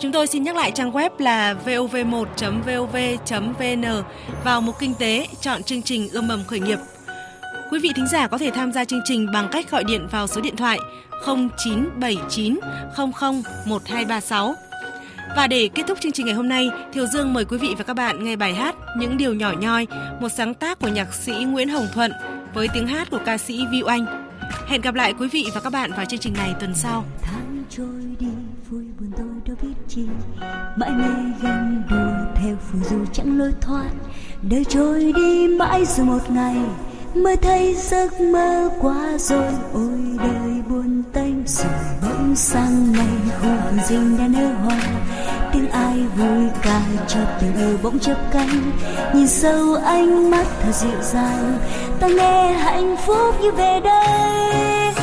Chúng 0.00 0.12
tôi 0.12 0.26
xin 0.26 0.42
nhắc 0.42 0.56
lại 0.56 0.70
trang 0.70 0.92
web 0.92 1.10
là 1.18 1.54
vov1.vov.vn 1.64 4.02
vào 4.44 4.60
mục 4.60 4.78
kinh 4.78 4.94
tế 4.94 5.26
chọn 5.40 5.62
chương 5.62 5.82
trình 5.82 6.08
Ươm 6.12 6.28
mầm 6.28 6.44
khởi 6.44 6.60
nghiệp. 6.60 6.78
Quý 7.70 7.78
vị 7.78 7.90
thính 7.96 8.06
giả 8.12 8.28
có 8.28 8.38
thể 8.38 8.50
tham 8.50 8.72
gia 8.72 8.84
chương 8.84 9.02
trình 9.04 9.26
bằng 9.32 9.48
cách 9.52 9.70
gọi 9.70 9.84
điện 9.84 10.08
vào 10.10 10.26
số 10.26 10.40
điện 10.40 10.56
thoại 10.56 10.78
0979 11.24 12.58
00 12.96 13.12
1236. 13.66 14.54
Và 15.36 15.46
để 15.46 15.68
kết 15.74 15.82
thúc 15.86 15.98
chương 16.00 16.12
trình 16.12 16.26
ngày 16.26 16.34
hôm 16.34 16.48
nay, 16.48 16.70
Thiều 16.92 17.06
Dương 17.06 17.32
mời 17.32 17.44
quý 17.44 17.58
vị 17.58 17.74
và 17.78 17.84
các 17.84 17.94
bạn 17.94 18.24
nghe 18.24 18.36
bài 18.36 18.54
hát 18.54 18.74
Những 18.98 19.16
điều 19.16 19.34
nhỏ 19.34 19.52
nhoi, 19.52 19.86
một 20.20 20.28
sáng 20.28 20.54
tác 20.54 20.78
của 20.80 20.88
nhạc 20.88 21.14
sĩ 21.14 21.32
Nguyễn 21.32 21.68
Hồng 21.68 21.86
Thuận 21.94 22.12
với 22.54 22.68
tiếng 22.74 22.86
hát 22.86 23.10
của 23.10 23.20
ca 23.26 23.38
sĩ 23.38 23.66
Vi 23.70 23.82
Oanh. 23.82 24.06
Hẹn 24.66 24.80
gặp 24.80 24.94
lại 24.94 25.14
quý 25.18 25.28
vị 25.32 25.46
và 25.54 25.60
các 25.60 25.72
bạn 25.72 25.92
vào 25.92 26.04
chương 26.04 26.20
trình 26.20 26.34
này 26.34 26.54
tuần 26.60 26.74
sau. 26.74 27.04
Tháng 27.22 27.64
trôi 27.70 28.16
đi, 28.20 28.26
vui 28.70 28.84
buồn 29.00 29.10
tôi 29.16 29.26
đâu 29.46 29.56
biết 29.62 29.74
chi, 29.88 30.02
mãi 30.76 30.90
mê 30.90 31.32
ganh 31.42 31.82
đùa 31.90 32.32
theo 32.34 32.56
phù 32.56 32.78
du 32.90 33.04
chẳng 33.12 33.38
lối 33.38 33.52
thoát. 33.60 33.90
Đời 34.50 34.64
trôi 34.64 35.12
đi 35.16 35.48
mãi 35.48 35.84
rồi 35.84 36.06
một 36.06 36.30
ngày, 36.30 36.56
mới 37.22 37.36
thấy 37.36 37.74
giấc 37.74 38.20
mơ 38.20 38.70
quá 38.80 39.18
rồi, 39.18 39.52
ôi 39.72 40.00
đời 40.18 40.62
buồn 40.68 41.02
tênh 41.12 41.34
rồi. 41.46 41.72
Bỗng 42.02 42.36
sang 42.36 42.92
ngày 42.92 43.06
khu 43.40 43.48
vườn 43.48 43.78
rình 43.88 44.18
đã 44.18 44.26
nở 44.28 44.48
hoa, 44.64 44.80
tiếng 45.52 45.70
ai 45.70 46.04
vui 46.16 46.48
ca 46.62 46.80
cho 47.08 47.20
tình 47.40 47.56
yêu 47.56 47.78
bỗng 47.82 47.98
chớp 47.98 48.16
cánh. 48.32 48.72
Nhìn 49.14 49.28
sâu 49.28 49.74
ánh 49.74 50.30
mắt 50.30 50.46
thật 50.62 50.72
dịu 50.74 51.02
dàng, 51.02 51.58
ta 52.00 52.08
nghe 52.08 52.52
hạnh 52.52 52.96
phúc 53.06 53.34
như 53.42 53.50
về 53.50 53.80
đây. 53.84 54.94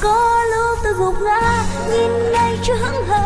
Có 0.00 0.38
lúc 0.50 0.78
tôi 0.84 0.92
gục 0.92 1.14
ngã, 1.22 1.64
nhìn 1.90 2.32
ngay 2.32 2.58
chưa 2.62 2.74
hững 2.74 3.06
hờ 3.06 3.25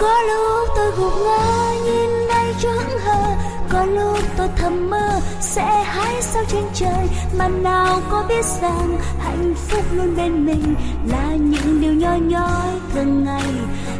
Có 0.00 0.20
lúc 0.20 0.68
tôi 0.76 0.90
gục 0.98 1.12
ngã, 1.24 1.72
nhìn 1.84 2.26
ngay 2.28 2.54
cho 2.62 2.70
hững 2.70 2.98
hờ. 2.98 3.34
Có 3.68 3.84
lúc 3.84 4.18
tôi 4.36 4.48
thầm 4.56 4.90
mơ, 4.90 5.20
sẽ 5.40 5.82
hái 5.84 6.22
sao 6.22 6.44
trên 6.48 6.64
trời. 6.74 7.08
Mà 7.38 7.48
nào 7.48 8.00
có 8.10 8.24
biết 8.28 8.44
rằng 8.62 8.98
hạnh 9.18 9.54
phúc 9.68 9.84
luôn 9.92 10.16
bên 10.16 10.46
mình 10.46 10.74
là 11.06 11.26
những 11.36 11.80
điều 11.80 11.92
nhỏ 11.92 12.14
nhói 12.20 12.80
thường 12.94 13.24
ngày. 13.24 13.52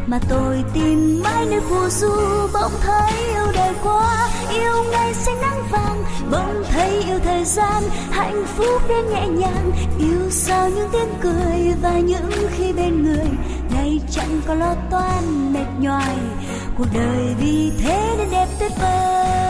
Mà 0.07 0.19
tôi 0.29 0.65
tìm 0.75 1.23
mãi 1.25 1.47
nơi 1.51 1.61
phù 1.61 1.89
du 1.89 2.13
bỗng 2.53 2.73
thấy 2.83 3.13
yêu 3.35 3.47
đời 3.55 3.75
quá, 3.85 4.29
yêu 4.51 4.85
ngày 4.91 5.15
xanh 5.15 5.41
nắng 5.41 5.63
vàng 5.71 6.00
bỗng 6.31 6.65
thấy 6.73 7.03
yêu 7.07 7.19
thời 7.25 7.45
gian, 7.45 7.83
hạnh 8.11 8.45
phúc 8.57 8.83
đến 8.89 9.05
nhẹ 9.11 9.27
nhàng. 9.29 9.73
Yêu 9.99 10.31
sao 10.31 10.69
những 10.69 10.89
tiếng 10.93 11.15
cười 11.21 11.75
và 11.83 11.99
những 11.99 12.31
khi 12.57 12.73
bên 12.73 13.03
người, 13.03 13.27
ngày 13.75 14.01
chẳng 14.11 14.41
có 14.47 14.55
lo 14.55 14.75
toan 14.91 15.53
mệt 15.53 15.67
nhoài. 15.81 16.17
Cuộc 16.79 16.87
đời 16.95 17.35
vì 17.41 17.73
thế 17.83 18.15
nên 18.19 18.29
đẹp 18.31 18.47
tuyệt 18.59 18.73
vời. 18.81 19.50